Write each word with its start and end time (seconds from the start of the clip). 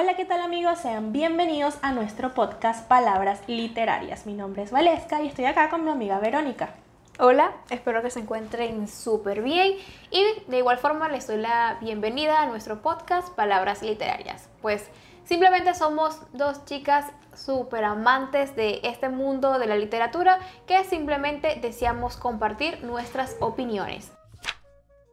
Hola, 0.00 0.14
¿qué 0.14 0.24
tal 0.24 0.40
amigos? 0.40 0.78
Sean 0.78 1.12
bienvenidos 1.12 1.76
a 1.82 1.90
nuestro 1.90 2.32
podcast 2.32 2.86
Palabras 2.86 3.40
Literarias. 3.48 4.26
Mi 4.26 4.32
nombre 4.32 4.62
es 4.62 4.70
Valesca 4.70 5.20
y 5.20 5.26
estoy 5.26 5.46
acá 5.46 5.70
con 5.70 5.84
mi 5.84 5.90
amiga 5.90 6.20
Verónica. 6.20 6.76
Hola, 7.18 7.56
espero 7.68 8.00
que 8.00 8.10
se 8.10 8.20
encuentren 8.20 8.86
súper 8.86 9.42
bien 9.42 9.72
y 10.12 10.24
de 10.46 10.58
igual 10.58 10.78
forma 10.78 11.08
les 11.08 11.26
doy 11.26 11.38
la 11.38 11.78
bienvenida 11.80 12.42
a 12.42 12.46
nuestro 12.46 12.80
podcast 12.80 13.30
Palabras 13.30 13.82
Literarias. 13.82 14.48
Pues 14.62 14.88
simplemente 15.24 15.74
somos 15.74 16.20
dos 16.32 16.64
chicas 16.64 17.06
súper 17.34 17.82
amantes 17.82 18.54
de 18.54 18.78
este 18.84 19.08
mundo 19.08 19.58
de 19.58 19.66
la 19.66 19.74
literatura 19.74 20.38
que 20.68 20.84
simplemente 20.84 21.58
deseamos 21.60 22.16
compartir 22.16 22.84
nuestras 22.84 23.36
opiniones. 23.40 24.12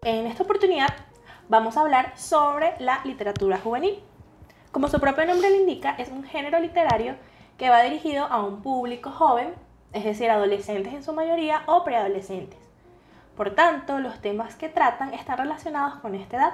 En 0.04 0.28
esta 0.28 0.44
oportunidad 0.44 0.90
vamos 1.50 1.76
a 1.76 1.82
hablar 1.82 2.16
sobre 2.16 2.76
la 2.78 3.02
literatura 3.04 3.58
juvenil. 3.58 4.04
Como 4.76 4.90
su 4.90 5.00
propio 5.00 5.26
nombre 5.26 5.50
le 5.50 5.60
indica, 5.60 5.96
es 5.98 6.10
un 6.10 6.26
género 6.26 6.60
literario 6.60 7.16
que 7.58 7.70
va 7.70 7.82
dirigido 7.82 8.26
a 8.26 8.44
un 8.44 8.62
público 8.62 9.10
joven, 9.10 9.54
es 9.94 10.04
decir, 10.04 10.30
adolescentes 10.30 10.94
en 10.94 11.02
su 11.02 11.14
mayoría 11.14 11.62
o 11.66 11.86
preadolescentes. 11.86 12.60
Por 13.38 13.52
tanto, 13.52 14.00
los 14.00 14.20
temas 14.20 14.56
que 14.56 14.68
tratan 14.68 15.14
están 15.14 15.38
relacionados 15.38 16.02
con 16.02 16.14
esta 16.14 16.36
edad. 16.36 16.54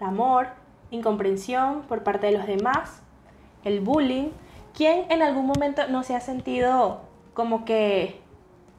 El 0.00 0.08
amor, 0.08 0.48
incomprensión 0.90 1.82
por 1.82 2.02
parte 2.02 2.26
de 2.26 2.36
los 2.36 2.48
demás, 2.48 3.00
el 3.62 3.78
bullying. 3.78 4.30
¿Quién 4.74 5.06
en 5.08 5.22
algún 5.22 5.46
momento 5.46 5.86
no 5.86 6.02
se 6.02 6.16
ha 6.16 6.20
sentido 6.20 7.02
como 7.32 7.64
que 7.64 8.20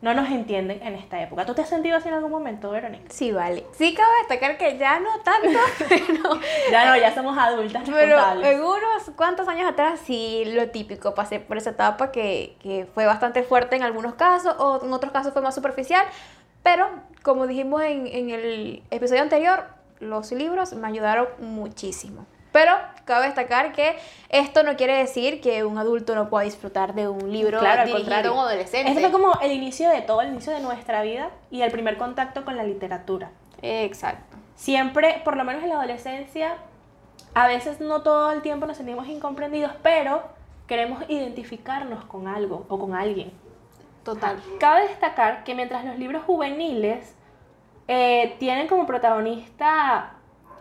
no 0.02 0.14
nos 0.14 0.30
entienden 0.30 0.81
en 0.84 0.94
esta 0.94 1.22
época. 1.22 1.45
¿Tú 1.45 1.56
te 1.56 1.64
has 1.64 1.70
sentido 1.70 1.98
así 1.98 2.08
en 2.08 2.14
algún 2.14 2.31
momento, 2.31 2.70
Verónica? 2.70 3.06
Sí, 3.09 3.31
vale. 3.31 3.66
Sí, 3.72 3.95
cabe 3.95 4.09
destacar 4.20 4.58
que 4.58 4.78
ya 4.78 5.00
no 5.00 5.20
tanto, 5.22 5.59
pero... 5.89 6.39
ya 6.72 6.86
no, 6.86 6.98
ya 6.98 7.14
somos 7.14 7.38
adultas 7.38 7.84
Pero 7.92 8.20
en 8.44 8.62
unos 8.62 9.12
cuantos 9.16 9.48
años 9.48 9.67
atrás 9.67 10.00
sí, 10.04 10.44
lo 10.45 10.70
típico, 10.70 11.16
pasé 11.16 11.39
por 11.39 11.58
esa 11.58 11.72
etapa 11.72 12.12
que, 12.12 12.56
que 12.59 12.88
fue 12.94 13.06
bastante 13.06 13.42
fuerte 13.44 13.76
en 13.76 13.84
algunos 13.84 14.14
casos, 14.16 14.56
o 14.59 14.84
en 14.84 14.94
otros 14.94 15.12
casos 15.12 15.34
fue 15.34 15.42
más 15.42 15.56
superficial, 15.56 16.06
pero 16.61 16.88
como 17.23 17.48
dijimos 17.48 17.82
en, 17.82 18.08
en 18.08 18.30
el 18.30 18.84
episodio 18.92 19.23
anterior, 19.23 19.66
los 20.00 20.32
libros 20.32 20.73
me 20.73 20.88
ayudaron 20.88 21.28
muchísimo. 21.39 22.28
Pero 22.58 22.72
cabe 23.06 23.28
destacar 23.28 23.72
que 23.72 24.00
esto 24.30 24.64
no 24.64 24.76
quiere 24.78 24.98
decir 24.98 25.42
que 25.42 25.64
un 25.64 25.78
adulto 25.78 26.16
no 26.16 26.28
pueda 26.28 26.44
disfrutar 26.44 26.96
de 26.96 27.08
un 27.08 27.32
libro 27.32 27.60
claro, 27.60 27.86
dirigido 27.86 28.32
a 28.32 28.34
un 28.34 28.40
adolescente. 28.40 28.90
Esto 28.90 29.00
fue 29.00 29.12
como 29.12 29.40
el 29.42 29.52
inicio 29.52 29.92
de 29.92 30.02
todo, 30.02 30.22
el 30.22 30.30
inicio 30.30 30.52
de 30.54 30.62
nuestra 30.62 31.04
vida 31.04 31.30
y 31.52 31.62
el 31.62 31.70
primer 31.70 31.98
contacto 31.98 32.44
con 32.46 32.58
la 32.58 32.64
literatura. 32.64 33.30
Exacto. 33.62 34.38
Siempre, 34.56 35.22
por 35.24 35.38
lo 35.38 35.44
menos 35.44 35.62
en 35.62 35.70
la 35.70 35.76
adolescencia, 35.76 36.56
a 37.36 37.48
veces 37.48 37.80
no 37.80 38.02
todo 38.02 38.32
el 38.32 38.42
tiempo 38.42 38.66
nos 38.66 38.78
sentimos 38.78 39.08
incomprendidos, 39.08 39.74
pero 39.84 40.24
queremos 40.66 41.04
identificarnos 41.10 42.06
con 42.06 42.28
algo 42.28 42.66
o 42.70 42.80
con 42.80 42.96
alguien. 42.96 43.32
Total. 44.04 44.42
Cabe 44.60 44.88
destacar 44.88 45.44
que 45.44 45.54
mientras 45.54 45.86
los 45.86 46.00
libros 46.00 46.24
juveniles 46.24 47.14
eh, 47.88 48.36
tienen 48.40 48.68
como 48.68 48.88
protagonista 48.88 50.14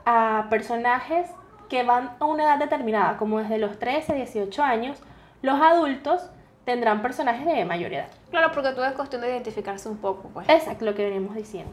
a 0.04 0.46
personajes 0.50 1.30
que 1.68 1.82
van 1.82 2.10
a 2.18 2.24
una 2.24 2.44
edad 2.44 2.58
determinada, 2.58 3.16
como 3.16 3.38
desde 3.38 3.58
los 3.58 3.78
13 3.78 4.12
a 4.12 4.14
18 4.16 4.62
años, 4.62 4.98
los 5.42 5.60
adultos 5.60 6.30
tendrán 6.64 7.02
personajes 7.02 7.46
de 7.46 7.64
mayor 7.64 7.92
edad. 7.92 8.08
Claro, 8.30 8.50
porque 8.52 8.70
todo 8.70 8.84
es 8.84 8.92
cuestión 8.92 9.22
de 9.22 9.28
identificarse 9.28 9.88
un 9.88 9.98
poco, 9.98 10.28
pues. 10.34 10.48
Exacto, 10.48 10.84
lo 10.84 10.94
que 10.94 11.04
venimos 11.04 11.34
diciendo. 11.36 11.72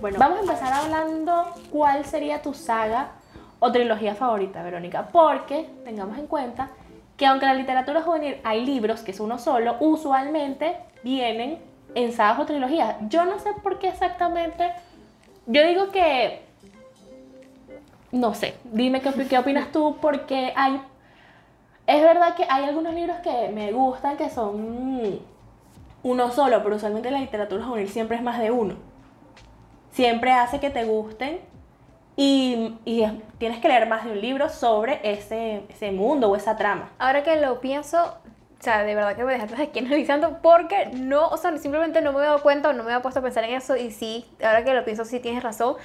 Bueno, 0.00 0.18
vamos 0.18 0.38
a 0.38 0.40
empezar 0.40 0.72
hablando 0.72 1.52
cuál 1.70 2.04
sería 2.04 2.40
tu 2.40 2.54
saga 2.54 3.12
o 3.58 3.72
trilogía 3.72 4.14
favorita, 4.14 4.62
Verónica, 4.62 5.08
porque 5.12 5.68
tengamos 5.84 6.18
en 6.18 6.26
cuenta 6.26 6.70
que 7.16 7.26
aunque 7.26 7.46
en 7.46 7.52
la 7.52 7.58
literatura 7.58 8.02
juvenil 8.02 8.36
hay 8.44 8.64
libros 8.64 9.02
que 9.02 9.10
es 9.10 9.20
uno 9.20 9.38
solo, 9.38 9.76
usualmente 9.80 10.76
vienen 11.02 11.58
en 11.94 12.12
sagas 12.12 12.40
o 12.40 12.46
trilogías. 12.46 12.96
Yo 13.08 13.24
no 13.24 13.38
sé 13.38 13.52
por 13.62 13.78
qué 13.78 13.88
exactamente. 13.88 14.72
Yo 15.46 15.66
digo 15.66 15.90
que 15.90 16.45
no 18.12 18.34
sé, 18.34 18.56
dime 18.64 19.00
qué, 19.00 19.12
qué 19.28 19.38
opinas 19.38 19.72
tú, 19.72 19.96
porque 20.00 20.52
hay, 20.56 20.80
es 21.86 22.02
verdad 22.02 22.34
que 22.34 22.44
hay 22.48 22.64
algunos 22.64 22.94
libros 22.94 23.16
que 23.18 23.48
me 23.48 23.72
gustan 23.72 24.16
que 24.16 24.30
son 24.30 25.20
uno 26.02 26.30
solo, 26.30 26.62
pero 26.62 26.76
usualmente 26.76 27.10
la 27.10 27.18
literatura 27.18 27.64
juvenil 27.64 27.88
siempre 27.88 28.16
es 28.16 28.22
más 28.22 28.38
de 28.38 28.50
uno. 28.50 28.74
Siempre 29.90 30.30
hace 30.32 30.60
que 30.60 30.70
te 30.70 30.84
gusten 30.84 31.40
y, 32.16 32.78
y, 32.84 33.04
tienes 33.38 33.58
que 33.60 33.68
leer 33.68 33.88
más 33.88 34.04
de 34.04 34.12
un 34.12 34.20
libro 34.20 34.48
sobre 34.48 35.00
ese, 35.02 35.64
ese 35.68 35.90
mundo 35.90 36.30
o 36.30 36.36
esa 36.36 36.56
trama. 36.56 36.90
Ahora 36.98 37.22
que 37.22 37.36
lo 37.40 37.60
pienso, 37.60 38.16
o 38.58 38.62
sea, 38.62 38.84
de 38.84 38.94
verdad 38.94 39.16
que 39.16 39.24
me 39.24 39.32
dejaste 39.32 39.60
aquí 39.60 39.78
analizando 39.84 40.38
porque 40.42 40.86
no, 40.94 41.28
o 41.28 41.36
sea, 41.36 41.56
simplemente 41.58 42.00
no 42.00 42.12
me 42.12 42.20
he 42.20 42.22
dado 42.22 42.40
cuenta 42.40 42.70
o 42.70 42.72
no 42.72 42.84
me 42.84 42.94
he 42.94 43.00
puesto 43.00 43.20
a 43.20 43.22
pensar 43.22 43.44
en 43.44 43.54
eso 43.54 43.76
y 43.76 43.90
sí, 43.90 44.24
ahora 44.42 44.64
que 44.64 44.72
lo 44.74 44.84
pienso 44.84 45.04
sí 45.04 45.20
tienes 45.20 45.42
razón. 45.42 45.76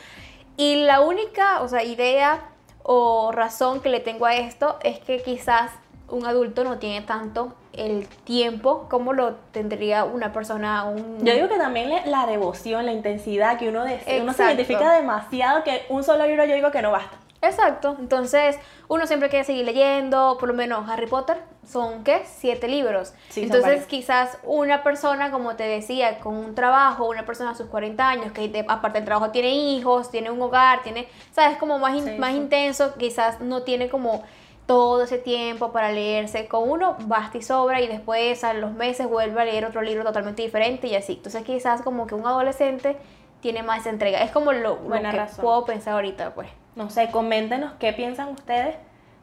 Y 0.61 0.75
la 0.75 1.01
única, 1.01 1.59
o 1.63 1.67
sea, 1.67 1.83
idea 1.83 2.41
o 2.83 3.31
razón 3.31 3.81
que 3.81 3.89
le 3.89 3.99
tengo 3.99 4.27
a 4.27 4.35
esto 4.35 4.77
es 4.83 4.99
que 4.99 5.19
quizás 5.23 5.71
un 6.07 6.27
adulto 6.27 6.63
no 6.63 6.77
tiene 6.77 7.03
tanto 7.03 7.55
el 7.73 8.07
tiempo 8.07 8.85
como 8.87 9.13
lo 9.13 9.33
tendría 9.53 10.03
una 10.03 10.31
persona. 10.31 10.83
Un... 10.83 11.25
Yo 11.25 11.33
digo 11.33 11.49
que 11.49 11.57
también 11.57 11.89
la 12.05 12.27
devoción, 12.27 12.85
la 12.85 12.91
intensidad 12.91 13.57
que 13.57 13.69
uno 13.69 13.83
desea, 13.83 14.21
uno 14.21 14.33
se 14.33 14.43
identifica 14.43 14.93
demasiado 14.93 15.63
que 15.63 15.83
un 15.89 16.03
solo 16.03 16.27
libro 16.27 16.45
yo 16.45 16.53
digo 16.53 16.69
que 16.69 16.83
no 16.83 16.91
basta. 16.91 17.17
Exacto, 17.43 17.95
entonces 17.99 18.57
uno 18.87 19.07
siempre 19.07 19.29
quiere 19.29 19.43
seguir 19.43 19.65
leyendo, 19.65 20.37
por 20.39 20.47
lo 20.47 20.53
menos 20.53 20.87
Harry 20.87 21.07
Potter 21.07 21.37
son, 21.65 22.03
¿qué? 22.03 22.21
Siete 22.25 22.67
libros. 22.67 23.13
entonces 23.35 23.87
quizás 23.87 24.37
una 24.43 24.83
persona, 24.83 25.31
como 25.31 25.55
te 25.55 25.63
decía, 25.63 26.19
con 26.19 26.35
un 26.35 26.53
trabajo, 26.53 27.07
una 27.07 27.25
persona 27.25 27.51
a 27.51 27.55
sus 27.55 27.65
40 27.67 28.07
años, 28.07 28.31
que 28.31 28.63
aparte 28.67 28.99
del 28.99 29.05
trabajo 29.05 29.31
tiene 29.31 29.49
hijos, 29.49 30.11
tiene 30.11 30.29
un 30.29 30.39
hogar, 30.39 30.83
tiene, 30.83 31.07
¿sabes? 31.31 31.57
Como 31.57 31.79
más, 31.79 31.95
más 32.19 32.33
intenso, 32.33 32.93
quizás 32.97 33.41
no 33.41 33.63
tiene 33.63 33.89
como 33.89 34.23
todo 34.67 35.03
ese 35.03 35.17
tiempo 35.17 35.71
para 35.71 35.91
leerse. 35.91 36.47
Con 36.47 36.69
uno 36.69 36.95
basta 37.01 37.39
y 37.39 37.41
sobra 37.41 37.81
y 37.81 37.87
después 37.87 38.43
a 38.43 38.53
los 38.53 38.71
meses 38.71 39.07
vuelve 39.09 39.41
a 39.41 39.45
leer 39.45 39.65
otro 39.65 39.81
libro 39.81 40.03
totalmente 40.03 40.43
diferente 40.43 40.87
y 40.87 40.95
así. 40.95 41.13
Entonces 41.13 41.43
quizás 41.43 41.81
como 41.81 42.05
que 42.05 42.13
un 42.13 42.25
adolescente 42.25 42.97
tiene 43.41 43.63
más 43.63 43.85
entrega. 43.87 44.21
Es 44.21 44.31
como 44.31 44.53
lo, 44.53 44.79
lo 44.83 44.91
que 44.91 45.25
puedo 45.41 45.65
pensar 45.65 45.95
ahorita, 45.95 46.35
pues. 46.35 46.60
No 46.75 46.89
sé, 46.89 47.11
coméntenos 47.11 47.73
qué 47.79 47.93
piensan 47.93 48.29
ustedes 48.29 48.75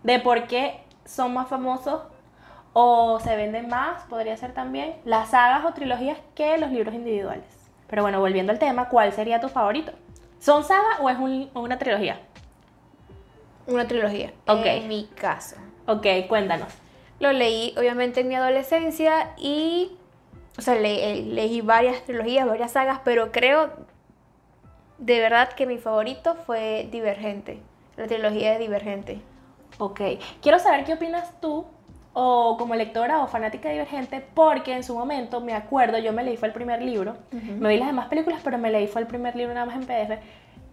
de 0.03 0.19
por 0.21 0.47
qué 0.47 0.81
son 1.05 1.35
más 1.35 1.49
famosos 1.49 2.03
o 2.75 3.19
se 3.21 3.35
venden 3.35 3.69
más, 3.69 4.05
podría 4.05 4.37
ser 4.37 4.53
también, 4.53 4.97
las 5.05 5.31
sagas 5.31 5.65
o 5.65 5.73
trilogías 5.73 6.19
que 6.35 6.59
los 6.59 6.71
libros 6.71 6.95
individuales. 6.95 7.47
Pero 7.89 8.03
bueno, 8.03 8.21
volviendo 8.21 8.53
al 8.53 8.59
tema, 8.59 8.89
¿cuál 8.89 9.13
sería 9.13 9.41
tu 9.41 9.49
favorito? 9.49 9.93
¿Son 10.39 10.63
sagas 10.63 11.01
o 11.01 11.09
es 11.09 11.17
una 11.55 11.79
trilogía? 11.79 12.21
Una 13.67 13.89
trilogía, 13.89 14.33
okay. 14.47 14.83
en 14.83 14.89
mi 14.89 15.07
caso. 15.07 15.57
Ok, 15.87 16.07
cuéntanos. 16.29 16.73
Lo 17.19 17.33
leí 17.33 17.75
obviamente 17.77 18.21
en 18.21 18.29
mi 18.29 18.37
adolescencia 18.37 19.33
y, 19.39 19.97
o 20.57 20.63
sea, 20.63 20.75
leí 20.77 21.61
varias 21.63 22.05
trilogías, 22.05 22.47
varias 22.47 22.73
sagas, 22.73 23.01
pero 23.05 23.33
creo 23.33 23.88
de 24.99 25.21
verdad 25.21 25.51
que 25.51 25.67
mi 25.67 25.79
favorito 25.79 26.35
fue 26.35 26.89
Divergente, 26.91 27.63
la 27.97 28.07
trilogía 28.07 28.53
de 28.53 28.59
Divergente. 28.59 29.21
Ok, 29.79 30.01
quiero 30.43 30.59
saber 30.59 30.85
qué 30.85 30.95
opinas 30.95 31.41
tú, 31.41 31.65
o 32.21 32.57
como 32.59 32.75
lectora 32.75 33.23
o 33.23 33.29
fanática 33.29 33.69
de 33.69 33.75
Divergente, 33.75 34.21
porque 34.35 34.75
en 34.75 34.83
su 34.83 34.95
momento 34.97 35.41
me 35.41 35.55
acuerdo, 35.55 35.99
yo 35.99 36.13
me 36.13 36.25
leí 36.25 36.37
fue 36.37 36.49
el 36.49 36.55
primer 36.55 36.83
libro, 36.83 37.17
me 37.31 37.69
vi 37.69 37.79
las 37.79 37.89
demás 37.89 38.09
películas, 38.09 38.41
pero 38.43 38.59
me 38.59 38.71
leí 38.71 38.89
fue 38.89 39.03
el 39.03 39.07
primer 39.07 39.37
libro 39.37 39.55
nada 39.55 39.67
más 39.67 39.77
en 39.77 39.87
PDF. 39.87 40.21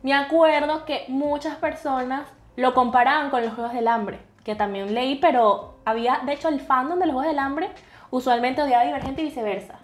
Me 0.02 0.14
acuerdo 0.14 0.86
que 0.86 1.06
muchas 1.08 1.56
personas 1.58 2.28
lo 2.56 2.74
comparaban 2.74 3.30
con 3.30 3.44
los 3.44 3.54
Juegos 3.54 3.74
del 3.74 3.88
Hambre, 3.88 4.20
que 4.44 4.56
también 4.56 4.94
leí, 4.94 5.16
pero 5.16 5.76
había, 5.86 6.22
de 6.26 6.34
hecho, 6.34 6.50
el 6.50 6.62
fandom 6.62 7.00
de 7.00 7.06
los 7.06 7.14
Juegos 7.14 7.32
del 7.32 7.40
Hambre 7.40 7.70
usualmente 8.10 8.62
odiaba 8.62 8.84
Divergente 8.84 9.22
y 9.22 9.26
viceversa. 9.26 9.80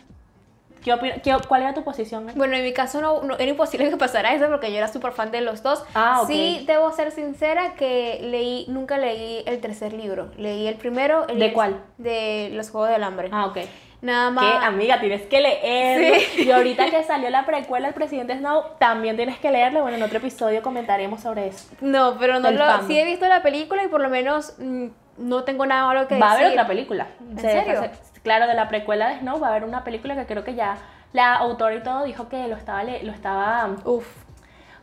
¿Qué 0.83 1.37
¿Cuál 1.47 1.61
era 1.61 1.73
tu 1.73 1.83
posición? 1.83 2.27
Bueno, 2.35 2.55
en 2.55 2.63
mi 2.63 2.73
caso 2.73 3.01
no, 3.01 3.35
era 3.37 3.49
imposible 3.49 3.89
que 3.89 3.97
pasara 3.97 4.33
eso 4.33 4.47
porque 4.47 4.71
yo 4.71 4.77
era 4.77 4.87
súper 4.87 5.11
fan 5.11 5.31
de 5.31 5.41
los 5.41 5.63
dos. 5.63 5.83
Ah, 5.93 6.23
Sí, 6.27 6.63
debo 6.67 6.91
ser 6.91 7.11
sincera 7.11 7.73
que 7.75 8.19
leí, 8.21 8.65
nunca 8.67 8.97
leí 8.97 9.43
el 9.45 9.59
tercer 9.59 9.93
libro. 9.93 10.31
Leí 10.37 10.67
el 10.67 10.75
primero. 10.75 11.25
¿De 11.27 11.53
cuál? 11.53 11.81
De 11.97 12.49
Los 12.53 12.69
Juegos 12.69 12.89
del 12.89 13.03
Hambre. 13.03 13.29
Ah, 13.31 13.45
ok. 13.47 13.57
Nada 14.01 14.31
más. 14.31 14.59
¿Qué, 14.59 14.65
amiga? 14.65 14.99
Tienes 14.99 15.21
que 15.23 15.39
leerlo. 15.39 16.19
Sí. 16.35 16.43
Y 16.43 16.51
ahorita 16.51 16.89
que 16.89 17.03
salió 17.03 17.29
la 17.29 17.45
precuela 17.45 17.87
del 17.87 17.93
presidente 17.93 18.35
Snow, 18.37 18.63
también 18.79 19.15
tienes 19.15 19.37
que 19.37 19.51
leerlo. 19.51 19.81
Bueno, 19.81 19.97
en 19.97 20.03
otro 20.03 20.17
episodio 20.17 20.63
comentaremos 20.63 21.21
sobre 21.21 21.47
eso. 21.47 21.69
No, 21.81 22.17
pero 22.19 22.39
no 22.39 22.49
lo. 22.51 22.87
Sí 22.87 22.97
he 22.97 23.05
visto 23.05 23.27
la 23.27 23.43
película 23.43 23.83
y 23.83 23.87
por 23.87 24.01
lo 24.01 24.09
menos 24.09 24.55
mm, 24.57 24.87
no 25.19 25.43
tengo 25.43 25.65
nada 25.65 25.85
malo 25.85 26.07
que 26.07 26.15
decir. 26.15 26.23
Va 26.23 26.31
a 26.31 26.35
haber 26.35 26.47
otra 26.47 26.67
película. 26.67 27.07
¿En 27.29 27.39
serio? 27.39 27.81
Claro, 28.23 28.47
de 28.47 28.53
la 28.53 28.67
precuela 28.69 29.09
de 29.09 29.19
Snow 29.19 29.39
va 29.39 29.47
a 29.47 29.49
haber 29.51 29.63
una 29.63 29.83
película 29.83 30.15
que 30.15 30.25
creo 30.25 30.43
que 30.43 30.55
ya 30.55 30.77
la 31.13 31.35
autora 31.35 31.75
y 31.75 31.83
todo 31.83 32.03
dijo 32.03 32.29
que 32.29 32.47
lo 32.47 32.55
estaba, 32.55 32.83
lo 32.83 33.11
estaba, 33.11 33.69
Uf. 33.85 34.07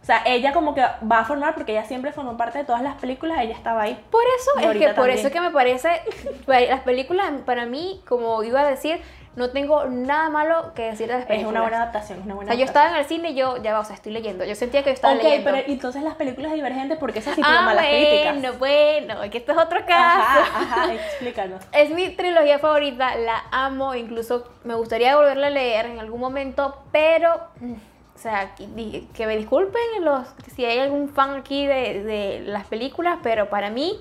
O 0.01 0.05
sea, 0.09 0.23
ella 0.25 0.53
como 0.53 0.75
que 0.75 0.81
va 0.81 1.19
a 1.19 1.25
formar, 1.25 1.55
porque 1.55 1.73
ella 1.73 1.85
siempre 1.85 2.13
formó 2.13 2.37
parte 2.37 2.59
de 2.59 2.65
todas 2.65 2.83
las 2.83 2.95
películas, 2.95 3.41
ella 3.41 3.55
estaba 3.55 3.83
ahí. 3.83 4.03
Por 4.11 4.23
eso, 4.39 4.71
es 4.71 4.79
que 4.79 4.95
por 4.95 5.11
eso 5.11 5.31
que 5.31 5.41
me 5.41 5.51
parece, 5.51 6.01
las 6.47 6.81
películas 6.81 7.31
para 7.45 7.67
mí, 7.67 8.03
como 8.09 8.43
iba 8.43 8.61
a 8.61 8.67
decir, 8.67 9.03
no 9.39 9.51
tengo 9.51 9.85
nada 9.87 10.29
malo 10.29 10.73
que 10.75 10.83
decir 10.83 11.07
de 11.07 11.15
las 11.15 11.25
películas. 11.25 11.47
Es 11.47 11.51
una 11.51 11.61
buena 11.63 11.77
adaptación, 11.79 12.19
es 12.19 12.25
una 12.25 12.35
buena 12.35 12.51
O 12.51 12.55
sea, 12.55 12.59
yo 12.59 12.67
estaba 12.67 12.91
en 12.91 12.97
el 12.97 13.05
cine 13.07 13.31
y 13.31 13.35
yo, 13.35 13.63
ya 13.63 13.73
va, 13.73 13.81
o 13.81 13.85
sea, 13.85 13.95
estoy 13.95 14.13
leyendo. 14.13 14.45
Yo 14.45 14.55
sentía 14.55 14.83
que 14.83 14.91
yo 14.91 14.95
estaba 14.95 15.15
leyendo. 15.15 15.51
Ok, 15.51 15.57
pero 15.57 15.73
entonces 15.73 16.03
las 16.03 16.17
películas 16.17 16.53
divergentes, 16.53 16.99
¿por 16.99 17.13
qué 17.13 17.23
se 17.23 17.35
sitúan 17.35 17.57
ah, 17.57 17.63
malas 17.63 17.87
críticas? 17.87 18.59
bueno, 18.59 19.15
bueno, 19.15 19.31
que 19.31 19.39
esto 19.39 19.53
es 19.53 19.59
otro 19.59 19.79
caso. 19.87 20.41
Ajá, 20.41 20.61
ajá, 20.61 20.95
explícanos. 20.95 21.65
es 21.73 21.91
mi 21.91 22.09
trilogía 22.11 22.59
favorita, 22.59 23.15
la 23.17 23.45
amo, 23.53 23.95
incluso 23.95 24.45
me 24.65 24.75
gustaría 24.75 25.17
volverla 25.17 25.47
a 25.47 25.51
leer 25.51 25.87
en 25.87 26.01
algún 26.01 26.21
momento, 26.21 26.83
pero... 26.93 27.41
Mm, 27.61 27.75
o 28.15 28.21
sea, 28.21 28.57
que, 28.57 28.67
me 28.67 29.37
disculpen 29.37 29.81
los, 30.01 30.27
si 30.57 30.65
hay 30.65 30.81
algún 30.81 31.09
fan 31.09 31.37
aquí 31.37 31.65
de, 31.65 32.03
de 32.03 32.41
las 32.41 32.67
películas, 32.67 33.21
pero 33.23 33.49
para 33.49 33.71
mí 33.71 34.01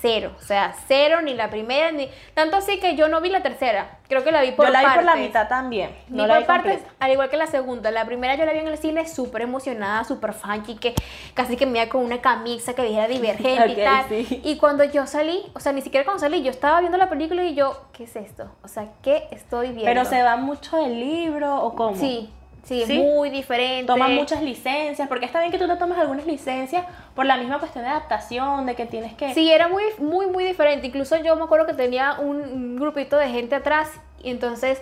cero, 0.00 0.32
o 0.38 0.42
sea, 0.42 0.74
cero 0.88 1.20
ni 1.22 1.34
la 1.34 1.50
primera 1.50 1.92
ni 1.92 2.08
tanto 2.34 2.56
así 2.56 2.78
que 2.78 2.96
yo 2.96 3.08
no 3.08 3.20
vi 3.20 3.28
la 3.28 3.42
tercera, 3.42 3.98
creo 4.08 4.24
que 4.24 4.32
la 4.32 4.42
vi 4.42 4.52
por 4.52 4.66
Yo 4.66 4.72
la 4.72 4.80
vi 4.80 4.94
por 4.94 5.04
la 5.04 5.16
mitad 5.16 5.48
también, 5.48 5.90
no 6.08 6.26
la 6.26 6.38
vi 6.38 6.44
partes, 6.44 6.80
al 6.98 7.12
igual 7.12 7.28
que 7.30 7.36
la 7.36 7.46
segunda, 7.46 7.90
la 7.90 8.04
primera 8.04 8.34
yo 8.34 8.44
la 8.44 8.52
vi 8.52 8.60
en 8.60 8.68
el 8.68 8.78
cine 8.78 9.06
súper 9.06 9.42
emocionada, 9.42 10.04
súper 10.04 10.32
funky, 10.32 10.76
que 10.76 10.94
casi 11.34 11.56
que 11.56 11.66
me 11.66 11.80
iba 11.80 11.90
con 11.90 12.04
una 12.04 12.20
camisa 12.20 12.74
que 12.74 12.82
dijera 12.82 13.08
divergente 13.08 13.68
y 13.72 13.84
tal, 13.84 14.06
y 14.48 14.56
cuando 14.58 14.84
yo 14.84 15.06
salí, 15.06 15.42
o 15.54 15.60
sea, 15.60 15.72
ni 15.72 15.82
siquiera 15.82 16.04
cuando 16.04 16.20
salí, 16.20 16.42
yo 16.42 16.50
estaba 16.50 16.80
viendo 16.80 16.98
la 16.98 17.08
película 17.08 17.44
y 17.44 17.54
yo, 17.54 17.86
¿qué 17.92 18.04
es 18.04 18.16
esto? 18.16 18.50
O 18.62 18.68
sea, 18.68 18.86
¿qué 19.02 19.28
estoy 19.30 19.68
viendo? 19.68 19.84
Pero 19.84 20.04
se 20.04 20.22
va 20.22 20.36
mucho 20.36 20.76
del 20.76 20.98
libro 20.98 21.62
o 21.62 21.74
cómo? 21.74 21.96
Sí, 21.96 22.32
Sí, 22.62 22.82
es 22.82 22.88
muy 22.88 23.30
diferente. 23.30 23.86
Toma 23.86 24.08
muchas 24.08 24.42
licencias, 24.42 25.08
porque 25.08 25.26
está 25.26 25.40
bien 25.40 25.50
que 25.50 25.58
tú 25.58 25.66
te 25.66 25.76
tomes 25.76 25.98
algunas 25.98 26.26
licencias 26.26 26.84
por 27.14 27.26
la 27.26 27.36
misma 27.36 27.58
cuestión 27.58 27.84
de 27.84 27.90
adaptación, 27.90 28.66
de 28.66 28.74
que 28.74 28.86
tienes 28.86 29.14
que... 29.14 29.34
Sí, 29.34 29.50
era 29.50 29.68
muy, 29.68 29.82
muy, 29.98 30.26
muy 30.26 30.44
diferente. 30.44 30.86
Incluso 30.86 31.16
yo 31.16 31.36
me 31.36 31.44
acuerdo 31.44 31.66
que 31.66 31.74
tenía 31.74 32.16
un 32.20 32.76
grupito 32.76 33.16
de 33.16 33.28
gente 33.28 33.54
atrás 33.54 33.90
y 34.22 34.30
entonces 34.30 34.80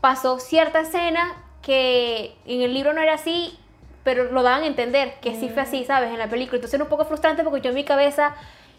pasó 0.00 0.38
cierta 0.38 0.80
escena 0.80 1.36
que 1.62 2.34
en 2.46 2.62
el 2.62 2.72
libro 2.72 2.92
no 2.92 3.00
era 3.00 3.14
así, 3.14 3.58
pero 4.04 4.30
lo 4.32 4.42
daban 4.42 4.62
a 4.62 4.66
entender 4.66 5.14
que 5.20 5.34
sí 5.34 5.48
fue 5.48 5.62
así, 5.62 5.82
mm. 5.82 5.86
¿sabes? 5.86 6.10
En 6.10 6.18
la 6.18 6.28
película. 6.28 6.56
Entonces 6.56 6.74
era 6.74 6.84
un 6.84 6.90
poco 6.90 7.04
frustrante 7.04 7.42
porque 7.42 7.60
yo 7.60 7.70
en 7.70 7.74
mi 7.74 7.84
cabeza 7.84 8.34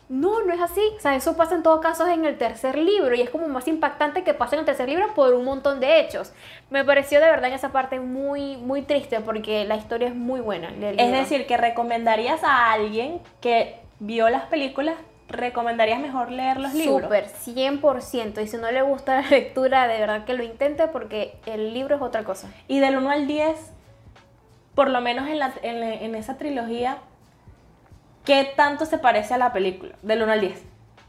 no, 0.10 0.44
no 0.44 0.52
es 0.52 0.60
así. 0.60 0.82
O 0.98 1.00
sea, 1.00 1.16
eso 1.16 1.38
pasa 1.38 1.56
en 1.56 1.62
todos 1.64 1.80
casos 1.82 2.10
en 2.10 2.26
el 2.26 2.38
tercer 2.38 2.78
libro 2.78 3.14
y 3.16 3.22
es 3.22 3.30
como 3.30 3.48
más 3.48 3.68
impactante 3.68 4.24
que 4.24 4.34
pase 4.34 4.56
en 4.56 4.62
el 4.62 4.66
tercer 4.66 4.90
libro 4.90 5.14
por 5.14 5.36
un 5.36 5.46
montón 5.46 5.80
de 5.80 6.00
hechos. 6.00 6.34
Me 6.72 6.84
pareció 6.84 7.20
de 7.20 7.28
verdad 7.28 7.50
en 7.50 7.54
esa 7.54 7.72
parte 7.72 8.00
muy, 8.00 8.58
muy 8.58 8.82
triste 8.82 9.22
porque 9.22 9.66
la 9.66 9.76
historia 9.76 10.08
es 10.08 10.16
muy 10.16 10.42
buena. 10.42 10.74
Es 10.98 11.12
decir, 11.12 11.46
que 11.46 11.58
recomendarías 11.58 12.44
a 12.44 12.72
alguien 12.72 13.22
que 13.40 13.80
vio 14.00 14.30
las 14.30 14.46
películas, 14.46 14.96
recomendarías 15.28 16.00
mejor 16.00 16.32
leer 16.32 16.60
los 16.60 16.74
libros. 16.74 17.04
Súper, 17.04 17.28
100%. 17.28 18.42
Y 18.42 18.48
si 18.48 18.58
no 18.58 18.72
le 18.72 18.82
gusta 18.82 19.22
la 19.22 19.30
lectura, 19.30 19.88
de 19.88 20.00
verdad 20.00 20.26
que 20.26 20.34
lo 20.34 20.44
intente 20.44 20.88
porque 20.88 21.36
el 21.46 21.72
libro 21.76 21.98
es 21.98 22.02
otra 22.02 22.24
cosa. 22.24 22.50
Y 22.68 22.80
del 22.80 22.98
1 22.98 23.12
al 23.12 23.28
10, 23.28 23.56
por 24.74 24.90
lo 24.90 25.02
menos 25.02 25.28
en, 25.28 25.38
la, 25.38 25.54
en, 25.62 25.84
en 25.84 26.16
esa 26.16 26.38
trilogía, 26.38 26.98
¿qué 28.26 28.52
tanto 28.56 28.86
se 28.86 28.98
parece 28.98 29.34
a 29.34 29.38
la 29.38 29.54
película? 29.54 29.96
Del 30.02 30.22
1 30.22 30.32
al 30.32 30.42
10. 30.42 30.64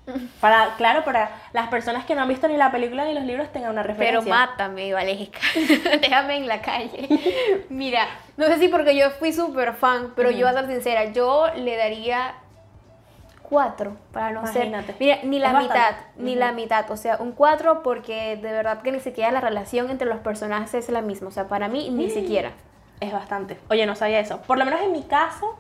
Para, 0.41 0.75
claro, 0.77 1.05
para 1.05 1.31
las 1.53 1.69
personas 1.69 2.05
que 2.05 2.15
no 2.15 2.23
han 2.23 2.29
visto 2.29 2.49
ni 2.49 2.57
la 2.57 2.71
película 2.71 3.05
ni 3.05 3.15
los 3.15 3.25
libros 3.25 3.53
tengan 3.53 3.71
una 3.71 3.83
referencia. 3.83 4.21
Pero 4.21 4.31
mátame, 4.31 4.93
Valesca. 4.93 5.39
Déjame 6.01 6.37
en 6.37 6.49
la 6.49 6.61
calle. 6.61 7.09
Mira, 7.69 8.07
no 8.37 8.47
sé 8.47 8.59
si 8.59 8.69
porque 8.69 8.97
yo 8.97 9.11
fui 9.11 9.33
súper 9.33 9.75
fan, 9.75 10.13
pero 10.17 10.31
yo 10.31 10.47
voy 10.47 10.57
a 10.57 10.61
ser 10.61 10.71
sincera, 10.71 11.05
yo 11.13 11.47
le 11.55 11.77
daría 11.77 12.35
cuatro 13.43 13.97
para 14.13 14.31
no 14.31 14.41
Imagínate. 14.41 14.95
ser. 14.95 14.97
Mira, 15.01 15.19
ni 15.25 15.39
la 15.39 15.61
mitad, 15.61 15.95
ni 16.17 16.35
la 16.37 16.53
mitad. 16.53 16.91
O 16.91 16.97
sea, 16.97 17.17
un 17.19 17.33
cuatro 17.33 17.83
porque 17.83 18.37
de 18.37 18.53
verdad 18.53 18.83
que 18.83 18.93
ni 18.93 19.01
siquiera 19.01 19.31
la 19.33 19.41
relación 19.41 19.91
entre 19.91 20.09
los 20.09 20.21
personajes 20.21 20.73
es 20.73 20.89
la 20.89 21.03
misma. 21.03 21.29
O 21.29 21.33
sea, 21.33 21.49
para 21.49 21.69
mí 21.69 21.91
ni 21.91 22.11
siquiera. 22.11 22.53
Es 23.01 23.13
bastante. 23.13 23.59
Oye, 23.69 23.87
no 23.87 23.97
sabía 23.97 24.21
eso. 24.21 24.41
Por 24.43 24.59
lo 24.59 24.65
menos 24.65 24.81
en 24.83 24.93
mi 24.93 25.03
caso, 25.03 25.59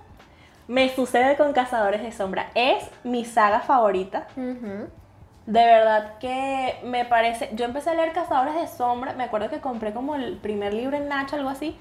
me 0.70 0.88
sucede 0.88 1.36
con 1.36 1.52
Cazadores 1.52 2.00
de 2.00 2.12
Sombra. 2.12 2.52
Es 2.54 2.88
mi 3.02 3.24
saga 3.24 3.58
favorita. 3.58 4.28
De 4.36 5.64
verdad 5.64 6.16
que 6.20 6.78
me 6.84 7.04
parece. 7.04 7.50
Yo 7.54 7.64
empecé 7.64 7.90
a 7.90 7.94
leer 7.94 8.12
Cazadores 8.12 8.54
de 8.54 8.68
Sombra. 8.68 9.14
Me 9.14 9.24
acuerdo 9.24 9.50
que 9.50 9.58
compré 9.58 9.92
como 9.92 10.14
el 10.14 10.36
primer 10.36 10.72
libro 10.72 10.96
en 10.96 11.08
Nacho, 11.08 11.34
algo 11.34 11.48
así. 11.48 11.76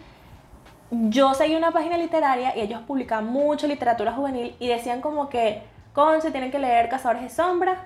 Yo 0.89 1.35
seguí 1.35 1.55
una 1.55 1.69
página 1.69 1.99
literaria 1.99 2.57
y 2.57 2.61
ellos 2.61 2.81
publican 2.81 3.27
mucho 3.27 3.67
literatura 3.67 4.11
juvenil 4.13 4.55
y 4.57 4.67
decían 4.69 5.01
como 5.01 5.29
que, 5.29 5.61
con 5.93 6.23
se 6.23 6.31
tienen 6.31 6.49
que 6.49 6.57
leer 6.57 6.89
Cazadores 6.89 7.21
de 7.21 7.29
Sombra 7.29 7.85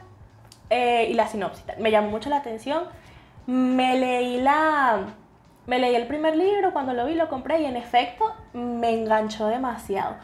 eh, 0.69 1.07
y 1.09 1.15
la 1.15 1.27
sinopsis. 1.27 1.65
Me 1.79 1.91
llamó 1.91 2.11
mucho 2.11 2.29
la 2.29 2.38
atención. 2.38 2.83
Me 3.45 3.99
leí 3.99 4.39
la. 4.39 4.99
Me 5.67 5.79
leí 5.79 5.95
el 5.95 6.07
primer 6.07 6.38
libro, 6.38 6.71
cuando 6.71 6.94
lo 6.94 7.06
vi 7.06 7.15
lo 7.15 7.27
compré 7.27 7.61
y 7.61 7.65
en 7.65 7.75
efecto 7.75 8.33
me 8.53 8.91
enganchó 8.91 9.47
demasiado 9.47 10.15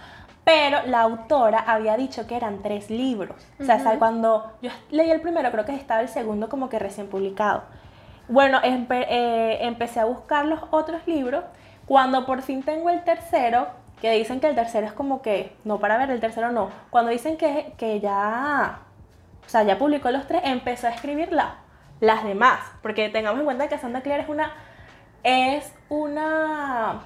pero 0.50 0.80
la 0.88 1.02
autora 1.02 1.60
había 1.60 1.96
dicho 1.96 2.26
que 2.26 2.36
eran 2.36 2.64
tres 2.64 2.90
libros. 2.90 3.36
O 3.60 3.66
sea, 3.66 4.00
cuando 4.00 4.52
yo 4.64 4.72
leí 4.90 5.12
el 5.12 5.22
primero, 5.22 5.52
creo 5.52 5.64
que 5.64 5.76
estaba 5.76 6.02
el 6.02 6.08
segundo 6.08 6.50
como 6.50 6.70
que 6.70 6.80
recién 6.80 7.08
publicado. 7.08 7.62
Bueno, 8.28 8.60
eh, 8.64 9.60
empecé 9.62 10.00
a 10.00 10.06
buscar 10.06 10.46
los 10.46 10.60
otros 10.72 11.06
libros. 11.06 11.44
Cuando 11.86 12.26
por 12.26 12.42
fin 12.42 12.64
tengo 12.64 12.90
el 12.90 13.04
tercero, 13.04 13.68
que 14.02 14.10
dicen 14.14 14.40
que 14.40 14.48
el 14.48 14.56
tercero 14.56 14.88
es 14.88 14.94
como 14.94 15.22
que, 15.22 15.56
no 15.66 15.78
para 15.78 15.98
ver, 15.98 16.10
el 16.10 16.20
tercero 16.20 16.52
no. 16.52 16.72
Cuando 16.90 17.12
dicen 17.12 17.38
que, 17.38 17.76
que 17.78 18.00
ya, 18.00 18.80
o 19.46 19.50
sea, 19.50 19.62
ya 19.62 19.78
publicó 19.78 20.10
los 20.10 20.26
tres, 20.26 20.42
empezó 20.46 20.88
a 20.88 20.90
escribir 20.90 21.32
las 21.32 22.24
demás. 22.24 22.60
Porque 22.82 23.10
tengamos 23.10 23.40
en 23.42 23.46
cuenta 23.46 23.68
que 23.68 23.78
Santa 23.78 24.02
Clara 24.02 24.24
es 24.24 24.30
una, 24.30 24.52
es 25.22 25.76
una 25.90 27.02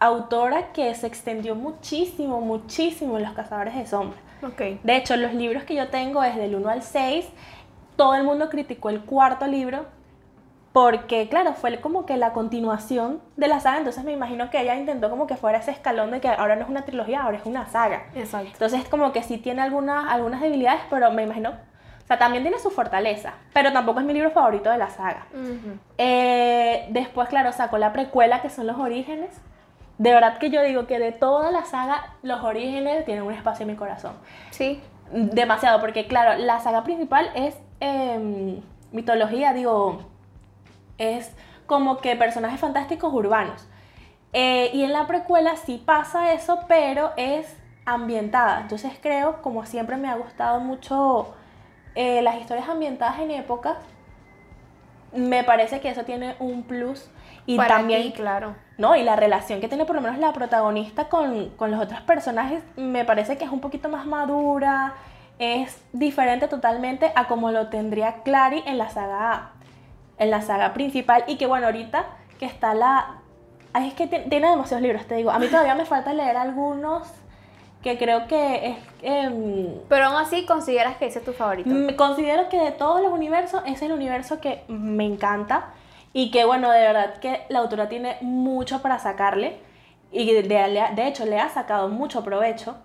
autora 0.00 0.72
que 0.72 0.92
se 0.94 1.06
extendió 1.06 1.54
muchísimo, 1.54 2.40
muchísimo 2.40 3.18
en 3.18 3.24
Los 3.24 3.34
Cazadores 3.34 3.74
de 3.76 3.86
Sombras. 3.86 4.20
Okay. 4.42 4.80
De 4.82 4.96
hecho, 4.96 5.16
los 5.16 5.34
libros 5.34 5.64
que 5.64 5.74
yo 5.74 5.88
tengo 5.88 6.24
es 6.24 6.34
del 6.36 6.54
1 6.54 6.68
al 6.68 6.82
6. 6.82 7.26
Todo 7.96 8.14
el 8.14 8.24
mundo 8.24 8.48
criticó 8.48 8.88
el 8.88 9.02
cuarto 9.02 9.46
libro 9.46 9.84
porque, 10.72 11.28
claro, 11.28 11.52
fue 11.52 11.80
como 11.80 12.06
que 12.06 12.16
la 12.16 12.32
continuación 12.32 13.20
de 13.36 13.48
la 13.48 13.60
saga. 13.60 13.78
Entonces 13.78 14.02
me 14.04 14.12
imagino 14.12 14.50
que 14.50 14.60
ella 14.60 14.76
intentó 14.76 15.10
como 15.10 15.26
que 15.26 15.36
fuera 15.36 15.58
ese 15.58 15.72
escalón 15.72 16.10
de 16.10 16.20
que 16.20 16.28
ahora 16.28 16.56
no 16.56 16.62
es 16.62 16.70
una 16.70 16.86
trilogía, 16.86 17.22
ahora 17.22 17.36
es 17.36 17.44
una 17.44 17.66
saga. 17.66 18.04
Exacto. 18.14 18.50
Entonces 18.52 18.88
como 18.88 19.12
que 19.12 19.22
sí 19.22 19.36
tiene 19.36 19.60
algunas, 19.60 20.10
algunas 20.10 20.40
debilidades, 20.40 20.80
pero 20.88 21.10
me 21.12 21.24
imagino 21.24 21.50
o 21.50 22.12
sea, 22.12 22.18
también 22.18 22.42
tiene 22.42 22.58
su 22.58 22.70
fortaleza, 22.70 23.34
pero 23.52 23.72
tampoco 23.72 24.00
es 24.00 24.06
mi 24.06 24.12
libro 24.12 24.32
favorito 24.32 24.68
de 24.68 24.78
la 24.78 24.90
saga. 24.90 25.26
Eh, 25.96 26.86
después, 26.90 27.28
claro, 27.28 27.52
sacó 27.52 27.78
la 27.78 27.92
precuela, 27.92 28.42
que 28.42 28.50
son 28.50 28.66
los 28.66 28.76
orígenes, 28.78 29.30
de 30.00 30.14
verdad 30.14 30.38
que 30.38 30.48
yo 30.48 30.62
digo 30.62 30.86
que 30.86 30.98
de 30.98 31.12
toda 31.12 31.52
la 31.52 31.66
saga, 31.66 32.14
los 32.22 32.42
orígenes 32.42 33.04
tienen 33.04 33.22
un 33.22 33.34
espacio 33.34 33.64
en 33.64 33.72
mi 33.72 33.76
corazón. 33.76 34.14
Sí. 34.48 34.80
Demasiado, 35.12 35.78
porque 35.78 36.06
claro, 36.06 36.42
la 36.42 36.58
saga 36.60 36.84
principal 36.84 37.30
es 37.34 37.54
em, 37.80 38.62
mitología, 38.92 39.52
digo, 39.52 40.00
es 40.96 41.36
como 41.66 41.98
que 41.98 42.16
personajes 42.16 42.58
fantásticos 42.58 43.12
urbanos. 43.12 43.68
Eh, 44.32 44.70
y 44.72 44.84
en 44.84 44.94
la 44.94 45.06
precuela 45.06 45.56
sí 45.56 45.82
pasa 45.84 46.32
eso, 46.32 46.60
pero 46.66 47.12
es 47.18 47.54
ambientada. 47.84 48.62
Entonces 48.62 48.92
creo, 49.02 49.42
como 49.42 49.66
siempre 49.66 49.98
me 49.98 50.08
ha 50.08 50.14
gustado 50.14 50.60
mucho 50.60 51.34
eh, 51.94 52.22
las 52.22 52.36
historias 52.36 52.70
ambientadas 52.70 53.18
en 53.18 53.32
épocas, 53.32 53.76
me 55.12 55.44
parece 55.44 55.80
que 55.80 55.90
eso 55.90 56.04
tiene 56.04 56.36
un 56.38 56.62
plus 56.62 57.10
y 57.44 57.58
también, 57.58 58.12
claro. 58.12 58.54
¿No? 58.80 58.96
Y 58.96 59.02
la 59.04 59.14
relación 59.14 59.60
que 59.60 59.68
tiene 59.68 59.84
por 59.84 59.94
lo 59.94 60.00
menos 60.00 60.18
la 60.18 60.32
protagonista 60.32 61.08
con, 61.08 61.50
los 61.60 61.80
otros 61.80 62.00
personajes 62.00 62.64
me 62.76 63.04
parece 63.04 63.36
que 63.36 63.44
es 63.44 63.50
un 63.52 63.60
poquito 63.60 63.90
más 63.90 64.06
madura, 64.06 64.94
es 65.38 65.82
diferente 65.92 66.48
totalmente 66.48 67.12
a 67.14 67.28
como 67.28 67.50
lo 67.50 67.68
tendría 67.68 68.22
Clary 68.22 68.62
en 68.66 68.78
la 68.78 68.88
saga 68.88 69.52
en 70.18 70.30
la 70.30 70.42
saga 70.42 70.72
principal 70.72 71.24
y 71.26 71.36
que 71.36 71.46
bueno, 71.46 71.66
ahorita 71.66 72.04
que 72.38 72.46
está 72.46 72.74
la 72.74 73.20
Ay, 73.72 73.88
es 73.88 73.94
que 73.94 74.08
tiene 74.08 74.50
demasiados 74.50 74.82
libros, 74.82 75.06
te 75.06 75.14
digo. 75.14 75.30
A 75.30 75.38
mí 75.38 75.46
todavía 75.46 75.76
me 75.76 75.84
falta 75.84 76.12
leer 76.12 76.36
algunos 76.36 77.06
que 77.82 77.96
creo 77.96 78.26
que 78.26 78.70
es... 78.70 78.76
Em, 79.02 79.68
Pero 79.88 80.06
aún 80.06 80.16
así 80.16 80.44
consideras 80.44 80.96
que 80.96 81.06
ese 81.06 81.20
es 81.20 81.24
tu 81.24 81.32
favorito. 81.32 81.70
Considero 81.96 82.48
que 82.48 82.58
de 82.58 82.72
todos 82.72 83.00
los 83.00 83.12
universos, 83.12 83.62
es 83.66 83.80
el 83.82 83.92
universo 83.92 84.40
que 84.40 84.64
me 84.66 85.04
encanta. 85.04 85.66
Y 86.12 86.30
que 86.30 86.44
bueno, 86.44 86.70
de 86.70 86.80
verdad 86.80 87.18
que 87.18 87.42
la 87.48 87.60
autora 87.60 87.88
tiene 87.88 88.16
mucho 88.20 88.82
para 88.82 88.98
sacarle 88.98 89.58
y 90.12 90.32
de, 90.32 90.42
de, 90.42 91.06
hecho 91.06 91.24
le 91.24 91.38
ha 91.38 91.48
sacado 91.48 91.88
mucho 91.88 92.24
provecho. 92.24 92.76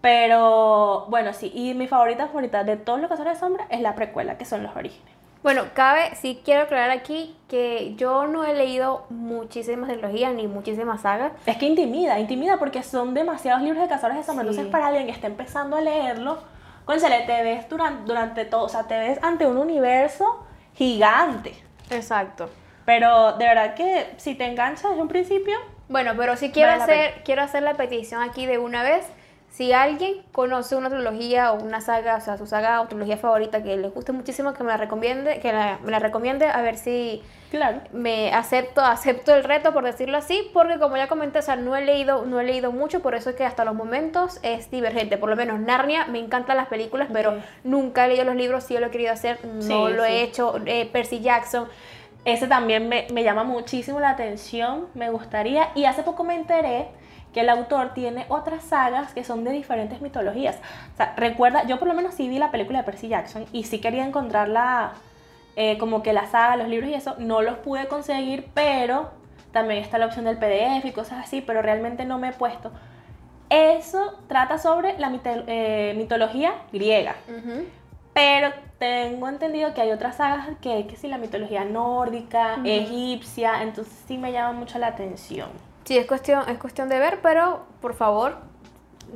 Pero 0.00 1.06
bueno, 1.08 1.32
sí, 1.32 1.50
y 1.54 1.74
mi 1.74 1.88
favorita 1.88 2.26
favorita 2.26 2.64
de 2.64 2.76
todos 2.76 3.00
los 3.00 3.08
casos 3.08 3.24
de 3.24 3.34
sombra 3.34 3.66
es 3.70 3.80
la 3.80 3.94
precuela, 3.94 4.36
que 4.36 4.44
son 4.44 4.62
los 4.62 4.76
orígenes. 4.76 5.16
Bueno, 5.42 5.62
cabe, 5.74 6.14
sí 6.16 6.42
quiero 6.44 6.62
aclarar 6.62 6.90
aquí 6.90 7.36
que 7.48 7.94
yo 7.96 8.26
no 8.26 8.44
he 8.44 8.52
leído 8.52 9.06
muchísimas 9.10 9.88
trilogías 9.88 10.34
ni 10.34 10.48
muchísimas 10.48 11.02
sagas. 11.02 11.32
Es 11.46 11.56
que 11.56 11.66
intimida, 11.66 12.18
intimida 12.18 12.58
porque 12.58 12.82
son 12.82 13.14
demasiados 13.14 13.62
libros 13.62 13.82
de 13.82 13.88
cazadores 13.88 14.18
de 14.18 14.24
sombras. 14.24 14.48
Entonces, 14.48 14.70
para 14.72 14.88
alguien 14.88 15.06
que 15.06 15.12
está 15.12 15.28
empezando 15.28 15.76
a 15.76 15.80
leerlo, 15.80 16.38
conchale, 16.84 17.20
te 17.26 17.42
ves 17.42 17.68
durante, 17.68 18.04
durante 18.06 18.44
todo, 18.44 18.64
o 18.64 18.68
sea, 18.68 18.84
te 18.84 18.98
ves 18.98 19.18
ante 19.22 19.46
un 19.46 19.56
universo 19.56 20.44
gigante. 20.74 21.54
Exacto. 21.90 22.50
Pero 22.86 23.32
de 23.32 23.44
verdad 23.44 23.74
que 23.74 24.06
si 24.16 24.34
te 24.34 24.46
enganchas 24.46 24.90
desde 24.90 25.02
un 25.02 25.08
principio. 25.08 25.56
Bueno, 25.88 26.12
pero 26.16 26.36
sí 26.36 26.50
quiero 26.50 26.72
hacer, 26.72 27.22
quiero 27.24 27.42
hacer 27.42 27.62
la 27.62 27.74
petición 27.74 28.22
aquí 28.22 28.46
de 28.46 28.58
una 28.58 28.82
vez. 28.82 29.04
Si 29.50 29.72
alguien 29.72 30.22
conoce 30.32 30.76
una 30.76 30.90
trilogía 30.90 31.52
o 31.52 31.62
una 31.62 31.80
saga, 31.80 32.16
o 32.16 32.20
sea, 32.20 32.36
su 32.36 32.46
saga 32.46 32.80
o 32.82 32.88
trilogía 32.88 33.16
favorita 33.16 33.62
que 33.62 33.76
le 33.76 33.88
guste 33.88 34.12
muchísimo, 34.12 34.52
que 34.52 34.62
me 34.62 34.68
la 34.68 34.76
recomiende, 34.76 35.40
que 35.40 35.50
me 35.50 35.90
la 35.90 35.98
recomiende, 35.98 36.46
a 36.46 36.60
ver 36.60 36.76
si 36.76 37.22
claro. 37.50 37.80
me 37.90 38.34
acepto, 38.34 38.82
acepto 38.82 39.34
el 39.34 39.44
reto, 39.44 39.72
por 39.72 39.84
decirlo 39.84 40.18
así, 40.18 40.50
porque 40.52 40.78
como 40.78 40.98
ya 40.98 41.08
comenté, 41.08 41.38
o 41.38 41.42
sea, 41.42 41.56
no 41.56 41.74
he 41.74 41.82
leído, 41.82 42.26
no 42.26 42.38
he 42.38 42.44
leído 42.44 42.70
mucho, 42.70 43.00
por 43.00 43.14
eso 43.14 43.30
es 43.30 43.36
que 43.36 43.46
hasta 43.46 43.64
los 43.64 43.74
momentos 43.74 44.40
es 44.42 44.70
divergente. 44.70 45.16
Por 45.16 45.30
lo 45.30 45.36
menos 45.36 45.58
Narnia, 45.58 46.06
me 46.06 46.18
encantan 46.18 46.58
las 46.58 46.66
películas, 46.66 47.08
pero 47.10 47.38
nunca 47.64 48.04
he 48.04 48.08
leído 48.08 48.24
los 48.24 48.36
libros, 48.36 48.64
sí 48.64 48.76
lo 48.76 48.88
he 48.88 48.90
querido 48.90 49.12
hacer, 49.12 49.38
no 49.42 49.88
lo 49.88 50.04
he 50.04 50.22
hecho. 50.22 50.60
Eh, 50.66 50.86
Percy 50.92 51.20
Jackson. 51.20 51.66
Ese 52.26 52.48
también 52.48 52.88
me, 52.88 53.06
me 53.14 53.22
llama 53.22 53.44
muchísimo 53.44 54.00
la 54.00 54.10
atención, 54.10 54.88
me 54.94 55.10
gustaría, 55.10 55.68
y 55.76 55.84
hace 55.84 56.02
poco 56.02 56.24
me 56.24 56.34
enteré 56.34 56.88
que 57.32 57.42
el 57.42 57.48
autor 57.48 57.94
tiene 57.94 58.26
otras 58.28 58.64
sagas 58.64 59.14
que 59.14 59.22
son 59.22 59.44
de 59.44 59.52
diferentes 59.52 60.00
mitologías. 60.00 60.56
O 60.94 60.96
sea, 60.96 61.14
recuerda, 61.16 61.64
yo 61.66 61.78
por 61.78 61.86
lo 61.86 61.94
menos 61.94 62.14
sí 62.14 62.28
vi 62.28 62.38
la 62.38 62.50
película 62.50 62.80
de 62.80 62.84
Percy 62.84 63.06
Jackson 63.08 63.46
y 63.52 63.62
sí 63.62 63.78
quería 63.78 64.04
encontrarla 64.04 64.94
eh, 65.54 65.78
como 65.78 66.02
que 66.02 66.12
la 66.12 66.26
saga, 66.26 66.56
los 66.56 66.68
libros 66.68 66.90
y 66.90 66.94
eso, 66.94 67.14
no 67.18 67.42
los 67.42 67.58
pude 67.58 67.86
conseguir, 67.86 68.48
pero 68.54 69.10
también 69.52 69.80
está 69.80 69.96
la 69.98 70.06
opción 70.06 70.24
del 70.24 70.36
PDF 70.36 70.84
y 70.84 70.92
cosas 70.92 71.22
así, 71.22 71.42
pero 71.42 71.62
realmente 71.62 72.04
no 72.06 72.18
me 72.18 72.30
he 72.30 72.32
puesto. 72.32 72.72
Eso 73.50 74.18
trata 74.26 74.58
sobre 74.58 74.98
la 74.98 75.12
eh, 75.24 75.94
mitología 75.96 76.54
griega. 76.72 77.14
Pero 78.16 78.50
tengo 78.78 79.28
entendido 79.28 79.74
que 79.74 79.82
hay 79.82 79.92
otras 79.92 80.16
sagas 80.16 80.48
que, 80.62 80.86
que 80.86 80.96
sí, 80.96 81.06
la 81.06 81.18
mitología 81.18 81.66
nórdica, 81.66 82.56
egipcia, 82.64 83.62
entonces 83.62 83.92
sí 84.08 84.16
me 84.16 84.32
llama 84.32 84.58
mucho 84.58 84.78
la 84.78 84.86
atención. 84.86 85.50
Sí, 85.84 85.98
es 85.98 86.06
cuestión, 86.06 86.48
es 86.48 86.56
cuestión 86.56 86.88
de 86.88 86.98
ver, 86.98 87.20
pero 87.20 87.66
por 87.82 87.92
favor, 87.92 88.38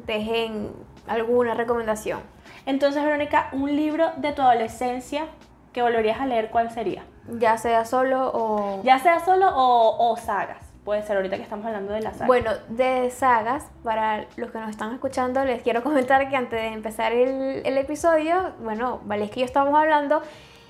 dejen 0.07 0.71
alguna 1.07 1.55
recomendación. 1.55 2.21
Entonces, 2.67 3.03
Verónica, 3.03 3.49
un 3.53 3.75
libro 3.75 4.11
de 4.19 4.33
tu 4.33 4.43
adolescencia 4.43 5.25
que 5.73 5.81
volverías 5.81 6.21
a 6.21 6.27
leer, 6.27 6.51
¿cuál 6.51 6.71
sería? 6.71 7.03
Ya 7.39 7.57
sea 7.57 7.87
solo 7.87 8.31
o... 8.35 8.83
Ya 8.83 8.99
sea 8.99 9.25
solo 9.25 9.51
o, 9.51 10.15
sagas. 10.19 10.60
Puede 10.85 11.03
ser 11.03 11.17
ahorita 11.17 11.37
que 11.37 11.43
estamos 11.43 11.67
hablando 11.67 11.93
de 11.93 12.01
las 12.01 12.15
sagas. 12.15 12.27
Bueno, 12.27 12.51
de 12.69 13.11
sagas, 13.11 13.71
para 13.85 14.27
los 14.37 14.51
que 14.51 14.59
nos 14.59 14.71
están 14.71 14.95
escuchando, 14.95 15.45
les 15.45 15.63
quiero 15.63 15.83
comentar 15.85 16.29
que 16.29 16.37
antes 16.37 16.61
de 16.61 16.69
empezar 16.69 17.13
el, 17.13 17.63
el 17.65 17.79
episodio, 17.79 18.55
bueno, 18.61 19.01
vale, 19.05 19.25
es 19.25 19.31
que 19.31 19.41
yo 19.41 19.47
estábamos 19.47 19.79
hablando, 19.79 20.23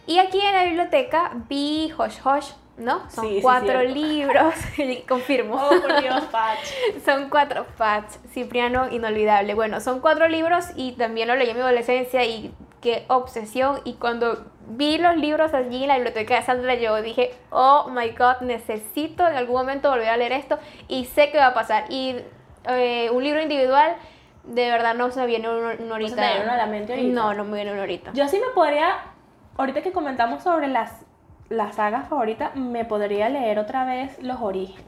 y 0.06 0.18
aquí 0.18 0.40
en 0.40 0.52
la 0.52 0.64
biblioteca 0.64 1.32
vi 1.48 1.92
Hosh 1.96 2.18
Hosh 2.24 2.52
¿no? 2.80 3.08
Son 3.10 3.40
cuatro 3.40 3.82
libros, 3.82 4.54
confirmo. 5.08 5.54
Oh, 5.54 5.80
por 5.80 6.00
Dios, 6.00 6.22
Patch. 6.32 6.70
son 7.04 7.28
cuatro, 7.28 7.66
Patch, 7.76 8.16
Cipriano, 8.32 8.88
inolvidable. 8.90 9.54
Bueno, 9.54 9.80
son 9.80 10.00
cuatro 10.00 10.28
libros 10.28 10.66
y 10.76 10.92
también 10.92 11.28
lo 11.28 11.36
leí 11.36 11.50
en 11.50 11.56
mi 11.56 11.62
adolescencia 11.62 12.24
y 12.24 12.52
qué 12.80 13.04
obsesión. 13.08 13.80
Y 13.84 13.94
cuando 13.94 14.44
vi 14.68 14.98
los 14.98 15.16
libros 15.16 15.54
allí 15.54 15.82
en 15.82 15.88
la 15.88 15.94
biblioteca 15.94 16.36
de 16.36 16.42
Sandra, 16.42 16.74
yo 16.74 17.00
dije, 17.02 17.32
oh 17.50 17.88
my 17.90 18.10
god, 18.10 18.40
necesito 18.40 19.26
en 19.26 19.36
algún 19.36 19.56
momento 19.56 19.90
volver 19.90 20.08
a 20.08 20.16
leer 20.16 20.32
esto 20.32 20.58
y 20.88 21.04
sé 21.06 21.30
qué 21.30 21.38
va 21.38 21.48
a 21.48 21.54
pasar. 21.54 21.84
Y 21.90 22.16
eh, 22.68 23.10
un 23.10 23.22
libro 23.22 23.40
individual, 23.42 23.96
de 24.44 24.70
verdad 24.70 24.94
no 24.94 25.10
se 25.10 25.24
viene 25.26 25.48
un, 25.48 25.92
horita. 25.92 26.34
¿No 26.44 26.50
se 26.50 26.56
la 26.56 26.66
mente 26.66 26.94
ahorita? 26.94 27.14
No, 27.14 27.34
no 27.34 27.44
me 27.44 27.56
viene 27.56 27.72
un 27.72 27.78
horita. 27.78 28.12
Yo 28.14 28.28
sí 28.28 28.38
me 28.38 28.52
podría, 28.54 28.96
ahorita 29.56 29.82
que 29.82 29.92
comentamos 29.92 30.42
sobre 30.42 30.68
las 30.68 31.04
la 31.50 31.72
saga 31.72 32.02
favorita, 32.02 32.52
me 32.54 32.84
podría 32.84 33.28
leer 33.28 33.58
otra 33.58 33.84
vez 33.84 34.22
Los 34.22 34.40
Orígenes. 34.40 34.86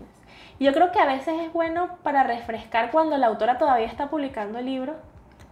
Yo 0.61 0.73
creo 0.73 0.93
que 0.93 1.01
a 1.01 1.07
veces 1.07 1.35
es 1.41 1.53
bueno 1.53 1.99
para 2.05 2.23
refrescar 2.23 2.93
cuando 2.93 3.19
la 3.19 3.27
autora 3.27 3.59
todavía 3.59 3.87
está 3.87 4.09
publicando 4.09 4.61
el 4.61 4.67
libro. 4.67 4.95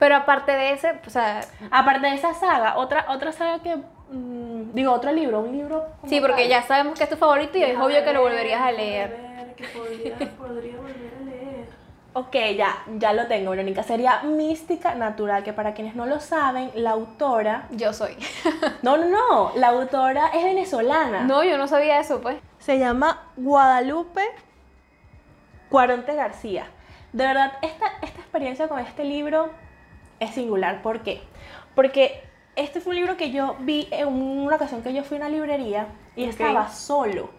Pero 0.00 0.16
aparte 0.16 0.52
de 0.52 0.72
ese, 0.72 0.94
o 1.06 1.10
sea... 1.10 1.42
Aparte 1.70 2.06
de 2.06 2.14
esa 2.14 2.32
saga, 2.32 2.78
otra, 2.78 3.04
otra 3.10 3.32
saga 3.32 3.62
que... 3.62 3.76
Mm, 4.10 4.72
digo, 4.72 4.92
otro 4.92 5.12
libro, 5.12 5.40
un 5.40 5.52
libro... 5.52 5.84
Sí, 6.06 6.22
porque 6.22 6.48
ya 6.48 6.62
sabemos 6.62 6.96
que 6.96 7.04
es 7.04 7.10
tu 7.10 7.16
favorito 7.16 7.58
y 7.58 7.64
es 7.64 7.78
obvio 7.78 8.02
que 8.02 8.14
lo 8.14 8.22
volverías 8.22 8.62
a 8.62 8.72
leer. 8.72 9.54
que 9.56 9.64
podría, 9.78 10.16
podría 10.38 10.76
volver 10.78 11.14
a 11.20 11.24
leer. 11.24 11.66
Ok, 12.14 12.34
ya, 12.56 12.82
ya 12.96 13.12
lo 13.12 13.26
tengo, 13.26 13.50
Verónica. 13.50 13.82
Sería 13.82 14.22
Mística 14.22 14.94
Natural, 14.94 15.44
que 15.44 15.52
para 15.52 15.74
quienes 15.74 15.94
no 15.94 16.06
lo 16.06 16.18
saben, 16.18 16.70
la 16.74 16.92
autora... 16.92 17.68
Yo 17.70 17.92
soy. 17.92 18.16
no, 18.82 18.96
no, 18.96 19.06
no, 19.06 19.52
la 19.56 19.68
autora 19.68 20.28
es 20.28 20.42
venezolana. 20.42 21.24
No, 21.24 21.44
yo 21.44 21.58
no 21.58 21.68
sabía 21.68 22.00
eso, 22.00 22.22
pues. 22.22 22.38
Se 22.58 22.78
llama 22.78 23.28
Guadalupe 23.36 24.22
Cuaronte 25.68 26.14
García. 26.14 26.68
De 27.12 27.26
verdad, 27.26 27.52
esta, 27.60 27.86
esta 28.00 28.20
experiencia 28.20 28.66
con 28.66 28.78
este 28.78 29.04
libro 29.04 29.50
es 30.20 30.30
singular. 30.30 30.82
¿Por 30.82 31.00
qué? 31.00 31.20
Porque 31.74 32.22
este 32.56 32.80
fue 32.80 32.90
un 32.90 32.96
libro 32.96 33.16
que 33.16 33.30
yo 33.30 33.56
vi 33.60 33.88
en 33.90 34.08
una 34.08 34.56
ocasión 34.56 34.82
que 34.82 34.92
yo 34.92 35.02
fui 35.02 35.16
a 35.16 35.20
una 35.20 35.28
librería 35.28 35.88
y 36.14 36.24
estaba 36.24 36.68
solo. 36.68 37.30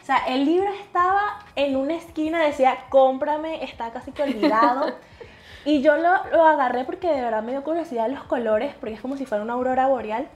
O 0.00 0.04
sea, 0.04 0.18
el 0.28 0.44
libro 0.44 0.72
estaba 0.72 1.40
en 1.56 1.76
una 1.76 1.94
esquina, 1.94 2.42
decía, 2.42 2.86
cómprame, 2.88 3.62
está 3.62 3.90
casi 3.90 4.12
que 4.12 4.22
olvidado. 4.22 4.94
y 5.64 5.82
yo 5.82 5.96
lo, 5.96 6.24
lo, 6.32 6.46
agarré 6.46 6.84
porque 6.84 7.08
de 7.08 7.20
verdad 7.20 7.42
me 7.42 7.52
dio 7.52 7.62
curiosidad 7.62 8.08
los 8.08 8.24
colores, 8.24 8.74
porque 8.80 8.94
es 8.94 9.00
como 9.00 9.16
si 9.16 9.26
fuera 9.26 9.44
una 9.44 9.52
aurora 9.54 9.88
boreal. 9.88 10.26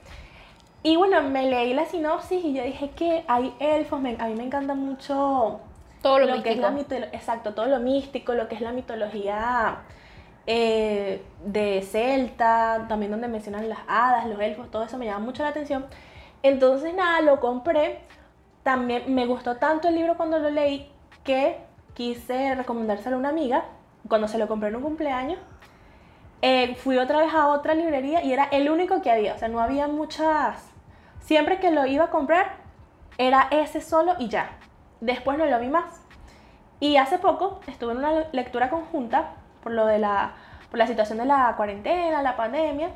Y 0.83 0.97
bueno, 0.97 1.23
me 1.23 1.49
leí 1.49 1.73
la 1.73 1.87
sinopsis 1.87 2.45
y 2.45 2.53
yo 2.53 2.63
dije 2.63 2.91
que 2.91 3.25
hay 3.27 3.55
elfos, 3.59 4.01
a 4.01 4.27
mí 4.27 4.35
me 4.35 4.45
encanta 4.45 4.75
mucho 4.75 5.61
todo 6.03 6.19
lo, 6.19 6.27
místico. 6.27 6.43
que 6.43 6.51
es 6.51 7.01
la 7.01 7.07
exacto, 7.07 7.55
todo 7.55 7.67
lo 7.67 7.81
místico, 7.81 8.35
lo 8.35 8.49
que 8.49 8.57
es 8.57 8.61
la 8.61 8.73
mitología 8.73 9.79
eh, 10.47 11.23
de 11.45 11.83
Celta, 11.83 12.87
también 12.89 13.11
donde 13.11 13.29
mencionan 13.29 13.69
las 13.69 13.81
hadas, 13.89 14.27
los 14.27 14.41
elfos, 14.41 14.71
todo 14.71 14.85
eso 14.85 14.99
me 14.99 15.07
llama 15.07 15.25
mucho 15.25 15.43
la 15.43 15.51
atención. 15.51 15.87
Entonces 16.43 16.95
nada, 16.95 17.21
lo 17.23 17.41
compré 17.41 18.01
también 18.65 19.15
me 19.15 19.27
gustó 19.27 19.57
tanto 19.57 19.89
el 19.89 19.95
libro 19.95 20.17
cuando 20.17 20.39
lo 20.39 20.51
leí 20.51 20.91
que 21.23 21.61
quise 21.93 22.55
recomendárselo 22.55 23.17
a 23.17 23.19
una 23.19 23.29
amiga 23.29 23.67
cuando 24.09 24.27
se 24.27 24.39
lo 24.39 24.49
compré 24.49 24.71
en 24.71 24.77
un 24.77 24.83
cumpleaños. 24.83 25.39
Eh, 26.43 26.75
fui 26.77 26.99
otra 26.99 27.19
vez 27.19 27.33
a 27.33 27.49
otra 27.49 27.75
librería 27.75 28.25
y 28.25 28.33
era 28.33 28.45
el 28.45 28.69
único 28.69 29.01
que 29.03 29.11
había, 29.11 29.35
o 29.35 29.39
sea, 29.39 29.49
no 29.49 29.61
había 29.61 29.87
muchas. 29.87 30.67
Siempre 31.21 31.61
que 31.61 31.71
lo 31.71 31.87
iba 31.87 32.05
a 32.05 32.11
comprar, 32.11 32.57
era 33.19 33.49
ese 33.51 33.81
solo 33.81 34.15
y 34.19 34.29
ya. 34.29 34.51
Después 35.01 35.39
no 35.39 35.47
lo 35.47 35.61
vi 35.61 35.69
más. 35.69 36.03
Y 36.81 36.97
hace 36.97 37.19
poco 37.19 37.61
estuve 37.67 37.93
en 37.93 37.99
una 37.99 38.29
lectura 38.33 38.71
conjunta 38.71 39.35
por 39.65 39.73
lo 39.73 39.87
de 39.87 39.99
la, 39.99 40.35
por 40.71 40.79
la 40.79 40.87
situación 40.87 41.19
de 41.19 41.25
la 41.25 41.55
cuarentena, 41.57 42.23
la 42.23 42.37
pandemia. 42.37 42.91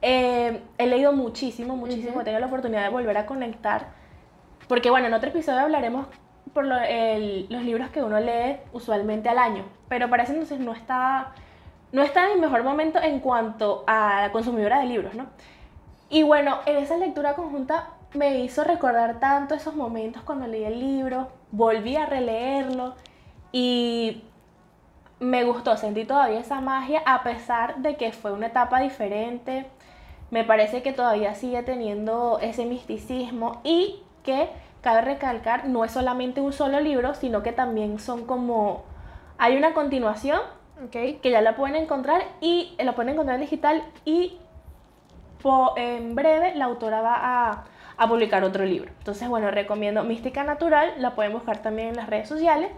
Eh, 0.00 0.62
he 0.78 0.86
leído 0.86 1.12
muchísimo, 1.12 1.76
muchísimo. 1.76 2.22
He 2.22 2.24
tenido 2.24 2.40
la 2.40 2.46
oportunidad 2.46 2.84
de 2.84 2.88
volver 2.88 3.18
a 3.18 3.26
conectar 3.26 4.04
porque 4.68 4.90
bueno, 4.90 5.08
en 5.08 5.14
otro 5.14 5.28
episodio 5.28 5.60
hablaremos 5.60 6.06
por 6.52 6.64
los 6.64 6.80
libros 7.62 7.90
que 7.90 8.02
uno 8.02 8.18
lee 8.20 8.58
usualmente 8.72 9.28
al 9.28 9.38
año, 9.38 9.64
pero 9.88 10.08
para 10.08 10.22
ese 10.22 10.32
entonces 10.32 10.60
no 10.60 10.72
está, 10.72 11.32
no 11.92 12.02
está 12.02 12.28
en 12.28 12.36
mi 12.36 12.40
mejor 12.40 12.62
momento 12.62 13.00
en 13.02 13.20
cuanto 13.20 13.84
a 13.86 14.22
la 14.22 14.32
consumidora 14.32 14.78
de 14.80 14.86
libros, 14.86 15.14
¿no? 15.14 15.26
Y 16.08 16.22
bueno, 16.22 16.58
en 16.66 16.76
esa 16.76 16.96
lectura 16.96 17.34
conjunta 17.34 17.88
me 18.14 18.38
hizo 18.38 18.62
recordar 18.62 19.18
tanto 19.18 19.54
esos 19.54 19.74
momentos 19.74 20.22
cuando 20.22 20.46
leí 20.46 20.64
el 20.64 20.78
libro, 20.78 21.28
volví 21.50 21.96
a 21.96 22.06
releerlo 22.06 22.94
y 23.50 24.22
me 25.20 25.44
gustó, 25.44 25.76
sentí 25.76 26.04
todavía 26.04 26.40
esa 26.40 26.60
magia 26.60 27.02
a 27.06 27.22
pesar 27.22 27.76
de 27.76 27.96
que 27.96 28.12
fue 28.12 28.32
una 28.32 28.48
etapa 28.48 28.80
diferente. 28.80 29.66
Me 30.30 30.44
parece 30.44 30.82
que 30.82 30.92
todavía 30.92 31.34
sigue 31.34 31.62
teniendo 31.62 32.38
ese 32.40 32.66
misticismo 32.66 33.60
y 33.64 34.02
que 34.22 34.48
cabe 34.80 35.00
recalcar, 35.00 35.66
no 35.66 35.84
es 35.84 35.92
solamente 35.92 36.40
un 36.40 36.52
solo 36.52 36.80
libro, 36.80 37.14
sino 37.14 37.42
que 37.42 37.52
también 37.52 37.98
son 37.98 38.26
como, 38.26 38.84
hay 39.38 39.56
una 39.56 39.72
continuación, 39.72 40.40
okay. 40.86 41.14
que 41.22 41.30
ya 41.30 41.40
la 41.40 41.56
pueden 41.56 41.76
encontrar 41.76 42.22
y 42.40 42.74
la 42.78 42.94
pueden 42.94 43.12
encontrar 43.12 43.36
en 43.36 43.42
digital 43.42 43.82
y 44.04 44.38
en 45.76 46.14
breve 46.14 46.54
la 46.54 46.64
autora 46.64 47.00
va 47.02 47.66
a, 47.96 48.08
publicar 48.08 48.44
otro 48.44 48.64
libro. 48.64 48.90
Entonces, 48.98 49.28
bueno, 49.28 49.50
recomiendo 49.50 50.02
Mística 50.04 50.42
Natural, 50.44 50.94
la 50.98 51.14
pueden 51.14 51.32
buscar 51.32 51.58
también 51.58 51.88
en 51.88 51.96
las 51.96 52.08
redes 52.08 52.28
sociales. 52.28 52.70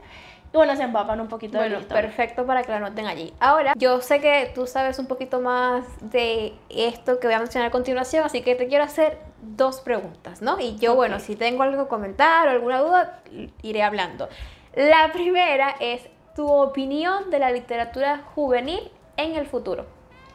Y 0.56 0.58
bueno, 0.58 0.74
se 0.74 0.84
empapan 0.84 1.20
un 1.20 1.28
poquito 1.28 1.58
bueno, 1.58 1.74
de 1.74 1.82
historia. 1.82 2.02
perfecto 2.02 2.46
para 2.46 2.62
que 2.62 2.70
lo 2.70 2.76
anoten 2.76 3.06
allí. 3.06 3.30
Ahora, 3.40 3.74
yo 3.76 4.00
sé 4.00 4.22
que 4.22 4.50
tú 4.54 4.66
sabes 4.66 4.98
un 4.98 5.06
poquito 5.06 5.38
más 5.42 5.84
de 6.00 6.54
esto 6.70 7.20
que 7.20 7.26
voy 7.26 7.34
a 7.34 7.40
mencionar 7.40 7.68
a 7.68 7.70
continuación, 7.70 8.24
así 8.24 8.40
que 8.40 8.54
te 8.54 8.66
quiero 8.66 8.82
hacer 8.82 9.18
dos 9.42 9.82
preguntas, 9.82 10.40
¿no? 10.40 10.58
Y 10.58 10.78
yo, 10.78 10.94
bueno, 10.94 11.20
si 11.20 11.36
tengo 11.36 11.62
algo 11.62 11.84
que 11.84 11.90
comentar 11.90 12.48
o 12.48 12.52
alguna 12.52 12.80
duda, 12.80 13.20
iré 13.60 13.82
hablando. 13.82 14.30
La 14.74 15.12
primera 15.12 15.76
es 15.78 16.08
tu 16.34 16.50
opinión 16.50 17.30
de 17.30 17.38
la 17.38 17.50
literatura 17.50 18.22
juvenil 18.34 18.90
en 19.18 19.34
el 19.34 19.44
futuro. 19.44 19.84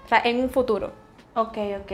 O 0.06 0.08
sea, 0.08 0.22
en 0.24 0.40
un 0.40 0.52
futuro. 0.52 0.92
Ok, 1.34 1.58
ok. 1.82 1.92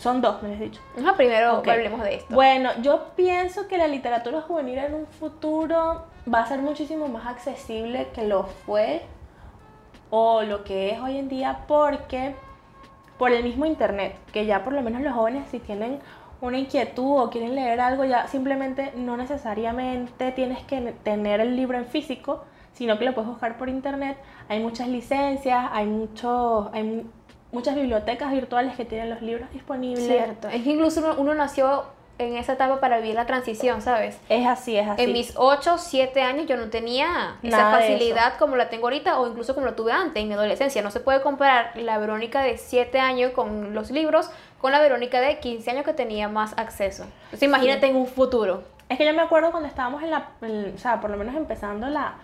Son 0.00 0.22
dos, 0.22 0.42
me 0.42 0.54
has 0.54 0.60
dicho. 0.60 0.80
Ajá, 0.98 1.14
primero 1.14 1.58
Ok. 1.58 1.68
hablemos 1.68 2.02
de 2.02 2.14
esto. 2.14 2.34
Bueno, 2.34 2.70
yo 2.80 3.08
pienso 3.16 3.68
que 3.68 3.76
la 3.76 3.86
literatura 3.86 4.40
juvenil 4.40 4.78
en 4.78 4.94
un 4.94 5.06
futuro 5.06 6.06
va 6.32 6.40
a 6.40 6.46
ser 6.46 6.60
muchísimo 6.60 7.06
más 7.08 7.26
accesible 7.26 8.08
que 8.14 8.26
lo 8.26 8.44
fue 8.44 9.02
o 10.08 10.40
lo 10.42 10.64
que 10.64 10.92
es 10.92 11.00
hoy 11.00 11.18
en 11.18 11.28
día 11.28 11.64
porque 11.68 12.34
por 13.18 13.30
el 13.30 13.44
mismo 13.44 13.66
internet, 13.66 14.16
que 14.32 14.46
ya 14.46 14.64
por 14.64 14.72
lo 14.72 14.80
menos 14.80 15.02
los 15.02 15.12
jóvenes 15.12 15.48
si 15.50 15.58
tienen 15.58 15.98
una 16.40 16.56
inquietud 16.56 17.20
o 17.20 17.28
quieren 17.28 17.54
leer 17.54 17.78
algo, 17.82 18.04
ya 18.06 18.26
simplemente 18.26 18.92
no 18.96 19.18
necesariamente 19.18 20.32
tienes 20.32 20.62
que 20.64 20.80
tener 21.02 21.40
el 21.40 21.56
libro 21.56 21.76
en 21.76 21.84
físico, 21.84 22.44
sino 22.72 22.98
que 22.98 23.04
lo 23.04 23.12
puedes 23.14 23.28
buscar 23.28 23.58
por 23.58 23.68
internet. 23.68 24.16
Hay 24.48 24.60
muchas 24.60 24.88
licencias, 24.88 25.68
hay, 25.70 25.84
muchos, 25.84 26.70
hay 26.72 27.06
muchas 27.52 27.74
bibliotecas 27.74 28.30
virtuales 28.32 28.76
que 28.76 28.84
tienen 28.84 29.10
los 29.10 29.22
libros 29.22 29.50
disponibles. 29.52 30.06
Cierto. 30.06 30.48
Es 30.48 30.62
que 30.62 30.70
incluso 30.70 31.00
uno, 31.00 31.14
uno 31.18 31.34
nació 31.34 31.84
en 32.18 32.36
esa 32.36 32.52
etapa 32.52 32.80
para 32.80 32.98
vivir 32.98 33.14
la 33.14 33.24
transición, 33.24 33.80
¿sabes? 33.80 34.18
Es 34.28 34.46
así, 34.46 34.76
es 34.76 34.86
así. 34.86 35.02
En 35.04 35.12
mis 35.14 35.32
8, 35.36 35.78
7 35.78 36.20
años 36.20 36.46
yo 36.46 36.58
no 36.58 36.68
tenía 36.68 37.36
esa 37.42 37.56
Nada 37.56 37.78
facilidad 37.78 38.34
como 38.38 38.56
la 38.56 38.68
tengo 38.68 38.84
ahorita 38.88 39.18
o 39.18 39.26
incluso 39.26 39.54
como 39.54 39.64
la 39.66 39.74
tuve 39.74 39.92
antes 39.92 40.22
en 40.22 40.28
mi 40.28 40.34
adolescencia. 40.34 40.82
No 40.82 40.90
se 40.90 41.00
puede 41.00 41.22
comparar 41.22 41.72
la 41.76 41.96
Verónica 41.96 42.42
de 42.42 42.58
7 42.58 43.00
años 43.00 43.32
con 43.32 43.72
los 43.74 43.90
libros 43.90 44.30
con 44.60 44.70
la 44.72 44.80
Verónica 44.80 45.18
de 45.22 45.38
15 45.38 45.70
años 45.70 45.84
que 45.86 45.94
tenía 45.94 46.28
más 46.28 46.52
acceso. 46.58 47.04
Entonces 47.24 47.44
imagínate 47.44 47.86
en 47.86 47.96
un 47.96 48.06
futuro. 48.06 48.64
Es 48.90 48.98
que 48.98 49.06
yo 49.06 49.14
me 49.14 49.22
acuerdo 49.22 49.50
cuando 49.50 49.68
estábamos 49.70 50.02
en 50.02 50.10
la, 50.10 50.28
en- 50.42 50.74
o 50.74 50.78
sea, 50.78 51.00
por 51.00 51.08
lo 51.08 51.16
menos 51.16 51.34
empezando 51.34 51.88
la 51.88 52.16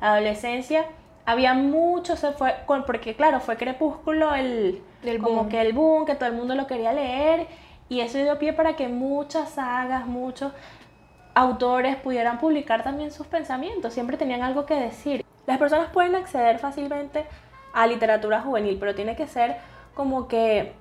adolescencia, 0.00 0.86
había 1.24 1.54
mucho, 1.54 2.16
se 2.16 2.32
fue, 2.32 2.54
porque 2.66 3.14
claro, 3.14 3.40
fue 3.40 3.56
Crepúsculo 3.56 4.34
el, 4.34 4.82
El 5.02 5.18
como 5.18 5.42
boom. 5.42 5.48
que 5.48 5.60
el 5.60 5.72
boom, 5.72 6.04
que 6.04 6.14
todo 6.14 6.28
el 6.28 6.34
mundo 6.34 6.54
lo 6.54 6.66
quería 6.66 6.92
leer, 6.92 7.46
y 7.88 8.00
eso 8.00 8.18
dio 8.18 8.38
pie 8.38 8.52
para 8.52 8.74
que 8.76 8.88
muchas 8.88 9.50
sagas, 9.50 10.06
muchos 10.06 10.52
autores 11.34 11.96
pudieran 11.96 12.38
publicar 12.38 12.82
también 12.82 13.10
sus 13.10 13.26
pensamientos, 13.26 13.92
siempre 13.94 14.16
tenían 14.16 14.42
algo 14.42 14.66
que 14.66 14.74
decir. 14.74 15.24
Las 15.46 15.58
personas 15.58 15.90
pueden 15.90 16.14
acceder 16.14 16.58
fácilmente 16.58 17.26
a 17.72 17.86
literatura 17.86 18.40
juvenil, 18.40 18.76
pero 18.78 18.94
tiene 18.94 19.16
que 19.16 19.26
ser 19.26 19.56
como 19.94 20.28
que 20.28 20.72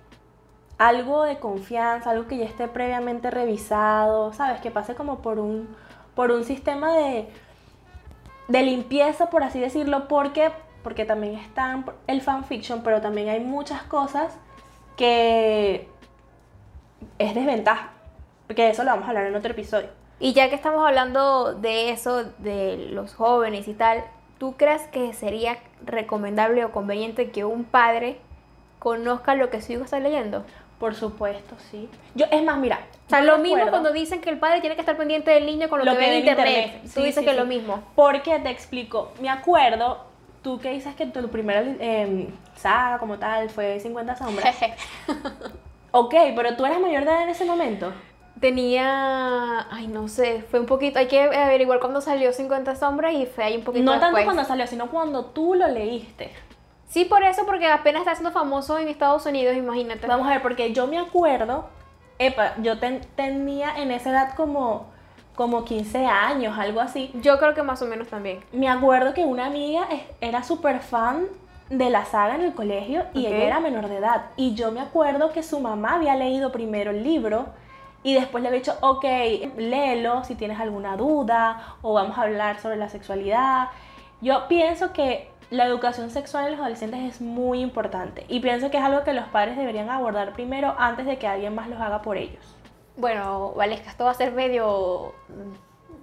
algo 0.77 1.23
de 1.23 1.39
confianza, 1.39 2.11
algo 2.11 2.27
que 2.27 2.37
ya 2.37 2.45
esté 2.45 2.67
previamente 2.67 3.29
revisado, 3.29 4.33
¿sabes? 4.33 4.61
Que 4.61 4.71
pase 4.71 4.95
como 4.95 5.19
por 5.19 5.39
un, 5.39 5.75
por 6.15 6.31
un 6.31 6.43
sistema 6.43 6.95
de, 6.95 7.29
de 8.47 8.63
limpieza, 8.63 9.29
por 9.29 9.43
así 9.43 9.59
decirlo, 9.59 10.07
porque, 10.07 10.51
porque 10.83 11.05
también 11.05 11.35
está 11.35 11.83
el 12.07 12.21
fanfiction, 12.21 12.81
pero 12.83 13.01
también 13.01 13.29
hay 13.29 13.39
muchas 13.39 13.83
cosas 13.83 14.37
que 14.97 15.87
es 17.17 17.35
desventaja, 17.35 17.91
porque 18.47 18.69
eso 18.69 18.83
lo 18.83 18.91
vamos 18.91 19.05
a 19.05 19.09
hablar 19.09 19.25
en 19.25 19.35
otro 19.35 19.51
episodio. 19.51 19.89
Y 20.19 20.33
ya 20.33 20.49
que 20.49 20.55
estamos 20.55 20.85
hablando 20.85 21.55
de 21.55 21.89
eso, 21.89 22.25
de 22.37 22.89
los 22.91 23.15
jóvenes 23.15 23.67
y 23.67 23.73
tal, 23.73 24.03
¿tú 24.37 24.55
crees 24.55 24.83
que 24.89 25.13
sería 25.13 25.57
recomendable 25.83 26.63
o 26.63 26.71
conveniente 26.71 27.31
que 27.31 27.43
un 27.43 27.63
padre 27.63 28.19
conozca 28.77 29.33
lo 29.33 29.49
que 29.49 29.61
su 29.61 29.73
hijo 29.73 29.83
está 29.83 29.99
leyendo? 29.99 30.45
Por 30.81 30.95
supuesto, 30.95 31.55
sí. 31.69 31.87
Yo, 32.15 32.25
es 32.31 32.43
más, 32.43 32.57
mira. 32.57 32.79
O 33.05 33.09
sea, 33.09 33.19
yo 33.19 33.25
lo 33.27 33.37
mismo 33.37 33.55
acuerdo- 33.57 33.71
cuando 33.71 33.91
dicen 33.93 34.19
que 34.19 34.29
el 34.31 34.39
padre 34.39 34.59
tiene 34.61 34.75
que 34.75 34.81
estar 34.81 34.97
pendiente 34.97 35.29
del 35.31 35.45
niño 35.45 35.69
con 35.69 35.79
lo, 35.79 35.85
Lo 35.85 35.91
que, 35.91 35.99
que 35.99 36.05
ve 36.05 36.11
en 36.13 36.19
internet. 36.19 36.47
internet. 36.65 36.93
Tú 36.93 36.99
dices 37.01 37.15
sí, 37.19 37.23
que 37.23 37.29
es 37.29 37.35
sí. 37.35 37.39
lo 37.39 37.45
mismo. 37.45 37.83
Porque 37.95 38.39
te 38.39 38.49
explico, 38.49 39.11
me 39.21 39.29
acuerdo, 39.29 40.03
tú 40.41 40.59
que 40.59 40.71
dices 40.71 40.95
que 40.95 41.05
tu 41.05 41.29
primera 41.29 41.61
eh, 41.79 42.27
saga 42.55 42.97
como 42.97 43.19
tal 43.19 43.49
fue 43.51 43.79
50 43.79 44.15
sombras. 44.17 44.55
ok, 45.91 46.15
pero 46.35 46.55
tú 46.55 46.65
eras 46.65 46.79
mayor 46.79 47.05
de 47.05 47.11
edad 47.11 47.23
en 47.23 47.29
ese 47.29 47.45
momento. 47.45 47.93
Tenía, 48.39 49.67
ay, 49.71 49.85
no 49.87 50.07
sé, 50.07 50.43
fue 50.49 50.59
un 50.59 50.65
poquito, 50.65 50.97
hay 50.97 51.07
que 51.07 51.21
averiguar 51.21 51.79
cuándo 51.79 52.01
salió 52.01 52.33
50 52.33 52.75
sombras 52.75 53.13
y 53.13 53.27
fue 53.27 53.43
ahí 53.43 53.55
un 53.57 53.63
poquito 53.63 53.85
No 53.85 53.99
tanto 53.99 54.23
cuando 54.23 54.43
salió, 54.45 54.65
sino 54.65 54.89
cuando 54.89 55.25
tú 55.25 55.53
lo 55.53 55.67
leíste. 55.67 56.31
Sí, 56.91 57.05
por 57.05 57.23
eso, 57.23 57.45
porque 57.45 57.67
apenas 57.67 58.01
está 58.01 58.15
siendo 58.15 58.31
famoso 58.31 58.77
en 58.77 58.89
Estados 58.89 59.25
Unidos, 59.25 59.55
imagínate. 59.55 60.07
Vamos 60.07 60.27
a 60.27 60.31
ver, 60.31 60.41
porque 60.41 60.73
yo 60.73 60.87
me 60.87 60.99
acuerdo, 60.99 61.69
epa, 62.19 62.53
yo 62.57 62.79
ten- 62.79 62.99
tenía 63.15 63.77
en 63.77 63.91
esa 63.91 64.09
edad 64.09 64.33
como, 64.35 64.87
como 65.33 65.63
15 65.63 66.05
años, 66.05 66.57
algo 66.59 66.81
así. 66.81 67.09
Yo 67.21 67.39
creo 67.39 67.53
que 67.53 67.63
más 67.63 67.81
o 67.81 67.85
menos 67.85 68.09
también. 68.09 68.41
Me 68.51 68.67
acuerdo 68.67 69.13
que 69.13 69.23
una 69.23 69.45
amiga 69.45 69.87
era 70.19 70.43
súper 70.43 70.81
fan 70.81 71.27
de 71.69 71.89
la 71.89 72.03
saga 72.03 72.35
en 72.35 72.41
el 72.41 72.53
colegio 72.53 73.05
y 73.13 73.25
Ok. 73.25 73.31
ella 73.31 73.45
era 73.45 73.59
menor 73.61 73.87
de 73.87 73.95
edad. 73.95 74.25
Y 74.35 74.53
yo 74.55 74.73
me 74.73 74.81
acuerdo 74.81 75.31
que 75.31 75.43
su 75.43 75.61
mamá 75.61 75.93
había 75.95 76.17
leído 76.17 76.51
primero 76.51 76.91
el 76.91 77.05
libro 77.05 77.45
y 78.03 78.15
después 78.15 78.41
le 78.43 78.49
había 78.49 78.59
dicho, 78.59 78.75
ok, 78.81 79.05
léelo 79.55 80.25
si 80.25 80.35
tienes 80.35 80.59
alguna 80.59 80.97
duda 80.97 81.77
o 81.81 81.93
vamos 81.93 82.17
a 82.17 82.23
hablar 82.23 82.59
sobre 82.59 82.75
la 82.75 82.89
sexualidad. 82.89 83.69
Yo 84.19 84.49
pienso 84.49 84.91
que 84.91 85.30
la 85.51 85.65
educación 85.65 86.09
sexual 86.09 86.45
en 86.45 86.51
los 86.51 86.61
adolescentes 86.61 87.01
es 87.01 87.21
muy 87.21 87.59
importante 87.59 88.25
y 88.29 88.39
pienso 88.39 88.71
que 88.71 88.77
es 88.77 88.83
algo 88.83 89.03
que 89.03 89.13
los 89.13 89.25
padres 89.27 89.57
deberían 89.57 89.89
abordar 89.89 90.31
primero 90.31 90.73
antes 90.79 91.05
de 91.05 91.17
que 91.17 91.27
alguien 91.27 91.53
más 91.53 91.67
los 91.67 91.79
haga 91.79 92.01
por 92.01 92.17
ellos. 92.17 92.55
Bueno, 92.95 93.51
Valesca, 93.55 93.89
esto 93.89 94.05
va 94.05 94.11
a 94.11 94.15
ser 94.15 94.31
medio, 94.31 95.13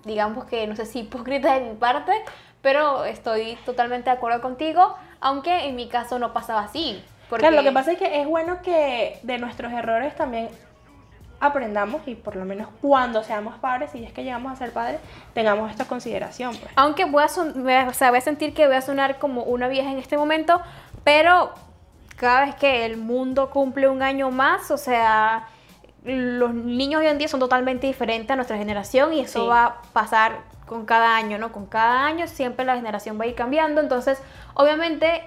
digamos 0.04 0.44
que 0.44 0.66
no 0.66 0.76
sé 0.76 0.84
si 0.84 1.00
hipócrita 1.00 1.54
de 1.54 1.70
mi 1.70 1.76
parte, 1.76 2.12
pero 2.60 3.06
estoy 3.06 3.56
totalmente 3.64 4.10
de 4.10 4.16
acuerdo 4.16 4.42
contigo, 4.42 4.94
aunque 5.20 5.66
en 5.66 5.76
mi 5.76 5.88
caso 5.88 6.18
no 6.18 6.34
pasaba 6.34 6.60
así. 6.60 7.02
Porque... 7.30 7.46
Claro, 7.46 7.56
lo 7.56 7.62
que 7.62 7.72
pasa 7.72 7.92
es 7.92 7.98
que 7.98 8.20
es 8.20 8.26
bueno 8.26 8.60
que 8.60 9.18
de 9.22 9.38
nuestros 9.38 9.72
errores 9.72 10.14
también 10.14 10.50
aprendamos 11.40 12.02
y 12.06 12.14
por 12.14 12.34
lo 12.36 12.44
menos 12.44 12.68
cuando 12.82 13.22
seamos 13.22 13.56
padres, 13.58 13.90
si 13.92 14.04
es 14.04 14.12
que 14.12 14.24
llegamos 14.24 14.52
a 14.52 14.56
ser 14.56 14.72
padres, 14.72 15.00
tengamos 15.34 15.70
esta 15.70 15.84
consideración. 15.86 16.56
Pues. 16.56 16.72
Aunque 16.76 17.04
voy 17.04 17.22
a, 17.22 17.28
son- 17.28 17.62
voy 17.62 17.72
a- 17.74 17.88
o 17.88 17.92
sea, 17.92 18.10
voy 18.10 18.18
a 18.18 18.22
sentir 18.22 18.54
que 18.54 18.66
voy 18.66 18.76
a 18.76 18.80
sonar 18.82 19.18
como 19.18 19.42
una 19.44 19.68
vieja 19.68 19.90
en 19.90 19.98
este 19.98 20.16
momento, 20.18 20.60
pero 21.04 21.52
cada 22.16 22.46
vez 22.46 22.54
que 22.56 22.84
el 22.84 22.96
mundo 22.96 23.50
cumple 23.50 23.88
un 23.88 24.02
año 24.02 24.30
más, 24.32 24.70
o 24.72 24.76
sea, 24.76 25.46
los 26.04 26.54
niños 26.54 27.00
hoy 27.00 27.06
en 27.06 27.18
día 27.18 27.28
son 27.28 27.40
totalmente 27.40 27.86
diferentes 27.86 28.30
a 28.30 28.36
nuestra 28.36 28.56
generación 28.56 29.12
y 29.12 29.20
eso 29.20 29.42
Sí. 29.42 29.48
va 29.48 29.64
a 29.66 29.82
pasar 29.92 30.38
con 30.66 30.84
cada 30.86 31.16
año, 31.16 31.38
¿no? 31.38 31.50
Con 31.52 31.66
cada 31.66 32.04
año 32.04 32.26
siempre 32.26 32.64
la 32.64 32.74
generación 32.76 33.18
va 33.18 33.24
a 33.24 33.26
ir 33.26 33.34
cambiando, 33.34 33.80
entonces 33.80 34.20
obviamente 34.54 35.22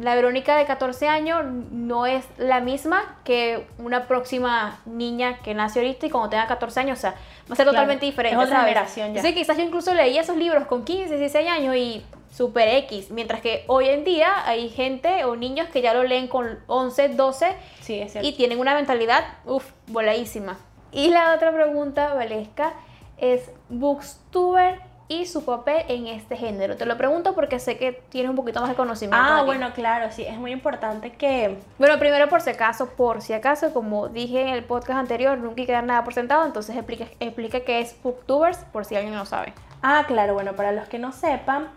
la 0.00 0.14
Verónica 0.14 0.56
de 0.56 0.64
14 0.64 1.08
años 1.08 1.44
no 1.70 2.06
es 2.06 2.24
la 2.38 2.60
misma 2.60 3.18
que 3.24 3.66
una 3.78 4.06
próxima 4.06 4.80
niña 4.86 5.38
que 5.38 5.54
nace 5.54 5.80
ahorita 5.80 6.06
y 6.06 6.10
cuando 6.10 6.30
tenga 6.30 6.46
14 6.46 6.80
años, 6.80 6.98
o 6.98 7.00
sea, 7.00 7.10
va 7.10 7.16
a 7.16 7.56
ser 7.56 7.56
Claro, 7.56 7.70
totalmente 7.72 8.06
diferente. 8.06 8.38
es 8.38 8.44
otra 8.46 8.60
generación 8.60 9.14
ya. 9.14 9.22
Sí, 9.22 9.34
quizás 9.34 9.56
yo 9.56 9.62
incluso 9.64 9.94
leía 9.94 10.20
esos 10.20 10.36
libros 10.36 10.66
con 10.66 10.84
15, 10.84 11.16
16 11.18 11.48
años 11.48 11.76
y 11.76 12.04
super 12.30 12.68
X, 12.84 13.10
mientras 13.10 13.40
que 13.42 13.64
hoy 13.66 13.88
en 13.88 14.04
día 14.04 14.46
hay 14.46 14.70
gente 14.70 15.24
o 15.24 15.36
niños 15.36 15.68
que 15.68 15.82
ya 15.82 15.92
lo 15.92 16.02
leen 16.04 16.28
con 16.28 16.58
11, 16.66 17.10
12 17.10 17.46
Sí, 17.80 18.00
es 18.00 18.16
y 18.22 18.32
tienen 18.32 18.58
una 18.58 18.74
mentalidad, 18.74 19.22
uff, 19.44 19.70
voladísima. 19.88 20.58
Y 20.92 21.08
la 21.08 21.34
otra 21.34 21.52
pregunta, 21.52 22.14
Valesca, 22.14 22.72
es 23.18 23.50
Bookstuber 23.68 24.80
y 25.08 25.26
su 25.26 25.44
papel 25.44 25.84
en 25.88 26.06
este 26.06 26.36
género. 26.36 26.76
Te 26.76 26.86
lo 26.86 26.96
pregunto 26.96 27.34
porque 27.34 27.58
sé 27.58 27.76
que 27.76 27.92
tienes 28.08 28.30
un 28.30 28.36
poquito 28.36 28.60
más 28.60 28.70
de 28.70 28.76
conocimiento. 28.76 29.16
ah, 29.16 29.38
aquí. 29.38 29.46
bueno, 29.46 29.72
claro, 29.74 30.10
sí, 30.10 30.22
es 30.22 30.36
muy 30.38 30.52
importante 30.52 31.12
que... 31.12 31.58
Bueno, 31.78 31.98
primero 31.98 32.28
por 32.28 32.40
si 32.40 32.50
acaso, 32.50 32.90
por 32.90 33.20
si 33.20 33.32
acaso, 33.32 33.72
como 33.72 34.08
dije 34.08 34.40
en 34.40 34.48
el 34.48 34.64
podcast 34.64 34.98
anterior, 34.98 35.36
nunca 35.38 35.60
hay 35.60 35.66
que 35.66 35.72
dar 35.72 35.84
nada 35.84 36.04
por 36.04 36.14
sentado, 36.14 36.46
entonces 36.46 36.76
explica, 36.76 37.06
explica 37.20 37.60
qué 37.60 37.80
es 37.80 37.94
Booktubers, 38.02 38.58
por 38.72 38.84
si 38.84 38.96
alguien 38.96 39.14
no 39.14 39.26
sabe. 39.26 39.52
Ah, 39.82 40.04
claro, 40.06 40.34
bueno, 40.34 40.54
para 40.54 40.72
los 40.72 40.88
que 40.88 40.98
no 40.98 41.12
sepan, 41.12 41.68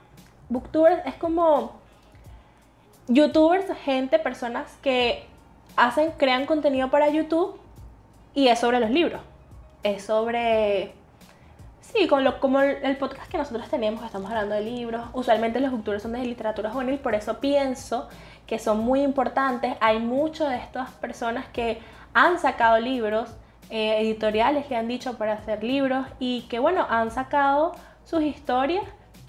booktubers 0.50 1.06
es 1.06 1.16
como 1.16 1.74
youtubers, 3.08 3.66
gente, 3.84 4.20
personas 4.20 4.78
que 4.82 5.26
hacen, 5.76 6.12
crean 6.12 6.46
contenido 6.46 6.90
para 6.90 7.10
YouTube 7.10 7.60
y 8.34 8.48
es 8.48 8.60
sobre 8.60 8.80
los 8.80 8.90
libros. 8.90 9.22
Es 9.84 10.04
sobre... 10.04 10.94
Sí, 11.98 12.08
con 12.08 12.26
lo, 12.26 12.42
como 12.42 12.60
el, 12.60 12.98
podcast 12.98 13.32
que 13.32 13.38
nosotros 13.38 13.70
tenemos, 13.70 14.04
estamos 14.04 14.30
hablando 14.30 14.54
de 14.54 14.62
libros. 14.62 15.06
Usualmente 15.14 15.62
los 15.62 15.72
booktubers 15.72 16.04
son 16.04 16.12
de 16.12 16.20
literatura 16.26 16.70
juvenil, 16.70 17.00
por 17.00 17.16
eso 17.16 17.40
pienso 17.40 18.10
que 18.46 18.60
son 18.60 18.80
muy 18.80 19.02
importantes. 19.02 19.78
Hay 19.80 20.00
muchas 20.00 20.50
de 20.50 20.58
estas 20.58 20.92
personas 20.92 21.46
que 21.54 21.80
han 22.14 22.38
sacado 22.38 22.80
libros, 22.80 23.30
eh, 23.70 24.02
editoriales 24.02 24.66
que 24.66 24.76
han 24.76 24.90
dicho 24.90 25.18
para 25.18 25.34
hacer 25.34 25.64
libros 25.64 26.06
y 26.20 26.42
que, 26.50 26.60
bueno, 26.60 26.86
han 26.90 27.12
sacado 27.12 27.72
sus 28.04 28.24
historias 28.24 28.84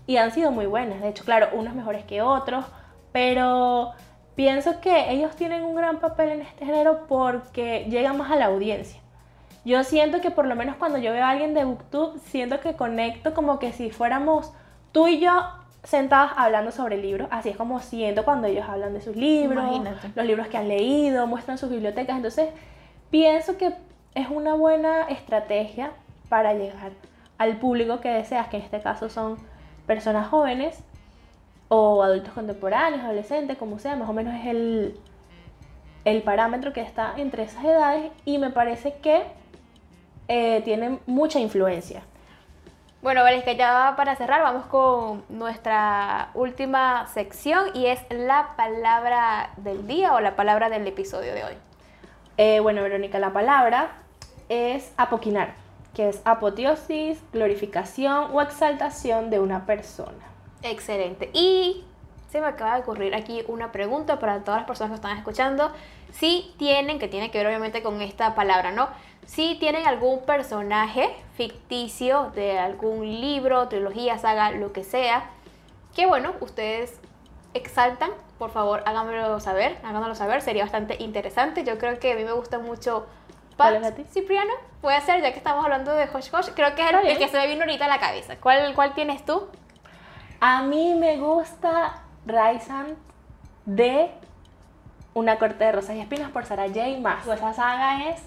y 0.08 0.16
han 0.16 0.32
sido 0.32 0.50
muy 0.50 0.66
buenas. 0.66 1.00
De 1.00 1.08
hecho, 1.08 1.24
claro, 1.24 1.50
unos 1.52 1.72
mejores 1.72 2.04
que 2.04 2.20
otros, 2.20 2.64
pero 3.12 3.92
pienso 4.34 4.80
que 4.80 5.12
ellos 5.12 5.36
tienen 5.36 5.62
un 5.62 5.76
gran 5.76 6.00
papel 6.00 6.30
en 6.30 6.40
este 6.40 6.66
género 6.66 7.06
porque 7.06 7.86
llegan 7.88 8.18
más 8.18 8.32
a 8.32 8.36
la 8.36 8.46
audiencia. 8.46 9.00
Yo 9.66 9.82
siento 9.82 10.20
que 10.20 10.30
por 10.30 10.46
lo 10.46 10.54
menos 10.54 10.76
cuando 10.76 10.96
yo 10.96 11.10
veo 11.10 11.24
a 11.24 11.30
alguien 11.30 11.52
de 11.52 11.64
Booktube, 11.64 12.20
siento 12.20 12.60
que 12.60 12.76
conecto 12.76 13.34
como 13.34 13.58
que 13.58 13.72
si 13.72 13.90
fuéramos 13.90 14.52
tú 14.92 15.08
y 15.08 15.18
yo 15.18 15.32
sentadas 15.82 16.30
hablando 16.36 16.70
sobre 16.70 16.98
libros, 16.98 17.26
así 17.32 17.48
es 17.48 17.56
como 17.56 17.80
siento 17.80 18.24
cuando 18.24 18.46
ellos 18.46 18.64
hablan 18.68 18.92
de 18.92 19.00
sus 19.00 19.16
libros, 19.16 19.80
los 20.14 20.24
libros 20.24 20.46
que 20.46 20.56
han 20.56 20.68
leído, 20.68 21.26
muestran 21.26 21.58
sus 21.58 21.68
bibliotecas. 21.68 22.14
Entonces, 22.14 22.50
pienso 23.10 23.58
que 23.58 23.74
es 24.14 24.28
una 24.30 24.54
buena 24.54 25.08
estrategia 25.08 25.90
para 26.28 26.54
llegar 26.54 26.92
al 27.36 27.56
público 27.56 27.98
que 27.98 28.08
deseas, 28.08 28.46
que 28.46 28.58
en 28.58 28.62
este 28.62 28.80
caso 28.80 29.08
son 29.08 29.36
personas 29.84 30.28
jóvenes 30.28 30.78
o 31.66 32.04
adultos 32.04 32.32
contemporáneos, 32.34 33.02
adolescentes, 33.02 33.58
como 33.58 33.80
sea, 33.80 33.96
más 33.96 34.08
o 34.08 34.12
menos 34.12 34.32
es 34.36 34.46
el, 34.46 35.00
el 36.04 36.22
parámetro 36.22 36.72
que 36.72 36.82
está 36.82 37.14
entre 37.16 37.42
esas 37.42 37.64
edades 37.64 38.12
y 38.24 38.38
me 38.38 38.50
parece 38.50 38.94
que 39.02 39.24
eh, 40.28 40.60
tienen 40.64 41.00
mucha 41.06 41.38
influencia. 41.38 42.02
Bueno, 43.02 43.22
que 43.44 43.56
ya 43.56 43.94
para 43.96 44.16
cerrar 44.16 44.42
vamos 44.42 44.66
con 44.66 45.22
nuestra 45.28 46.30
última 46.34 47.06
sección 47.06 47.68
y 47.74 47.86
es 47.86 48.00
la 48.10 48.54
palabra 48.56 49.50
del 49.58 49.86
día 49.86 50.12
o 50.12 50.20
la 50.20 50.34
palabra 50.34 50.68
del 50.68 50.86
episodio 50.86 51.32
de 51.32 51.44
hoy. 51.44 51.54
Eh, 52.36 52.60
bueno, 52.60 52.82
Verónica, 52.82 53.18
la 53.20 53.32
palabra 53.32 53.92
es 54.48 54.92
apoquinar, 54.96 55.54
que 55.94 56.08
es 56.08 56.20
apoteosis, 56.24 57.22
glorificación 57.32 58.30
o 58.32 58.42
exaltación 58.42 59.30
de 59.30 59.38
una 59.38 59.66
persona. 59.66 60.26
Excelente. 60.62 61.30
Y 61.32 61.84
se 62.28 62.40
me 62.40 62.46
acaba 62.46 62.74
de 62.74 62.82
ocurrir 62.82 63.14
aquí 63.14 63.44
una 63.48 63.72
pregunta 63.72 64.18
para 64.18 64.40
todas 64.40 64.60
las 64.60 64.66
personas 64.66 64.90
que 64.90 64.96
están 64.96 65.16
escuchando. 65.16 65.72
Si 66.12 66.54
tienen, 66.58 66.98
que 66.98 67.08
tiene 67.08 67.30
que 67.30 67.38
ver 67.38 67.46
obviamente 67.46 67.82
con 67.82 68.00
esta 68.02 68.34
palabra, 68.34 68.72
¿no? 68.72 68.88
Si 69.26 69.56
tienen 69.56 69.86
algún 69.86 70.24
personaje 70.24 71.14
ficticio 71.36 72.30
de 72.34 72.58
algún 72.58 73.20
libro, 73.20 73.68
trilogía, 73.68 74.18
saga, 74.18 74.50
lo 74.52 74.72
que 74.72 74.84
sea, 74.84 75.30
que 75.94 76.06
bueno, 76.06 76.34
ustedes 76.40 77.00
exaltan, 77.54 78.10
por 78.38 78.50
favor 78.50 78.82
háganmelo 78.86 79.40
saber, 79.40 79.78
háganmelo 79.82 80.14
saber, 80.14 80.42
sería 80.42 80.62
bastante 80.62 80.96
interesante. 81.02 81.64
Yo 81.64 81.78
creo 81.78 81.98
que 81.98 82.12
a 82.12 82.16
mí 82.16 82.24
me 82.24 82.32
gusta 82.32 82.58
mucho 82.58 83.06
Pat 83.56 83.82
Cipriano, 84.12 84.52
puede 84.82 85.00
ser, 85.00 85.22
ya 85.22 85.32
que 85.32 85.38
estamos 85.38 85.64
hablando 85.64 85.92
de 85.92 86.04
Hosh 86.04 86.28
Hosh, 86.32 86.50
creo 86.54 86.74
que 86.74 86.82
es 86.82 86.90
el, 86.92 87.18
que 87.18 87.28
se 87.28 87.38
me 87.38 87.46
vino 87.46 87.62
ahorita 87.62 87.86
a 87.86 87.88
la 87.88 87.98
cabeza. 87.98 88.36
¿Cuál, 88.36 88.74
¿Cuál 88.74 88.94
tienes 88.94 89.24
tú? 89.24 89.48
A 90.40 90.62
mí 90.62 90.94
me 90.94 91.16
gusta 91.16 92.02
Raisan 92.26 92.96
de 93.64 94.10
Una 95.14 95.38
corte 95.38 95.64
de 95.64 95.72
rosas 95.72 95.96
y 95.96 96.00
espinas 96.00 96.30
por 96.30 96.44
Sarah 96.44 96.68
J. 96.68 96.98
Maas. 97.00 97.26
Esa 97.26 97.54
saga 97.54 98.10
es 98.10 98.20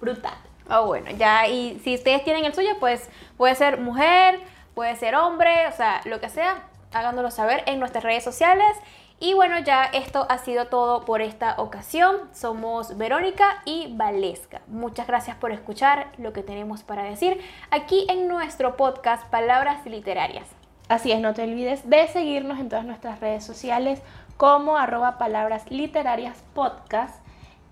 brutal. 0.00 0.34
Oh, 0.70 0.86
bueno, 0.86 1.10
ya, 1.10 1.46
y 1.46 1.78
si 1.80 1.94
ustedes 1.94 2.24
tienen 2.24 2.44
el 2.44 2.54
suyo, 2.54 2.70
pues 2.80 3.10
puede 3.36 3.54
ser 3.54 3.78
mujer, 3.78 4.40
puede 4.74 4.96
ser 4.96 5.14
hombre, 5.14 5.66
o 5.68 5.72
sea, 5.72 6.00
lo 6.06 6.20
que 6.20 6.30
sea, 6.30 6.62
háganoslo 6.92 7.30
saber 7.30 7.62
en 7.66 7.78
nuestras 7.78 8.02
redes 8.02 8.24
sociales. 8.24 8.76
Y 9.20 9.34
bueno, 9.34 9.58
ya 9.60 9.84
esto 9.84 10.26
ha 10.28 10.38
sido 10.38 10.66
todo 10.66 11.04
por 11.04 11.22
esta 11.22 11.54
ocasión. 11.58 12.16
Somos 12.32 12.96
Verónica 12.96 13.62
y 13.64 13.94
Valesca. 13.94 14.62
Muchas 14.66 15.06
gracias 15.06 15.36
por 15.36 15.52
escuchar 15.52 16.08
lo 16.18 16.32
que 16.32 16.42
tenemos 16.42 16.82
para 16.82 17.04
decir 17.04 17.40
aquí 17.70 18.06
en 18.08 18.26
nuestro 18.26 18.76
podcast 18.76 19.24
Palabras 19.28 19.86
Literarias. 19.86 20.63
Así 20.88 21.12
es, 21.12 21.20
no 21.20 21.32
te 21.32 21.42
olvides 21.42 21.88
de 21.88 22.06
seguirnos 22.08 22.58
en 22.58 22.68
todas 22.68 22.84
nuestras 22.84 23.20
redes 23.20 23.44
sociales 23.44 24.02
como 24.36 24.76
arroba 24.76 25.16
palabras 25.16 25.70
literarias 25.70 26.42
podcast 26.54 27.24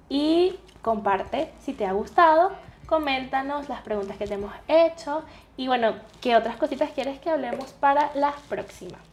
y 0.08 0.58
comparte 0.80 1.52
si 1.60 1.74
te 1.74 1.84
ha 1.84 1.92
gustado, 1.92 2.52
coméntanos 2.86 3.68
las 3.68 3.82
preguntas 3.82 4.16
que 4.16 4.26
te 4.26 4.34
hemos 4.34 4.52
hecho 4.66 5.24
y 5.56 5.66
bueno, 5.66 5.94
qué 6.22 6.36
otras 6.36 6.56
cositas 6.56 6.90
quieres 6.90 7.18
que 7.20 7.30
hablemos 7.30 7.72
para 7.72 8.10
las 8.14 8.34
próximas. 8.48 9.11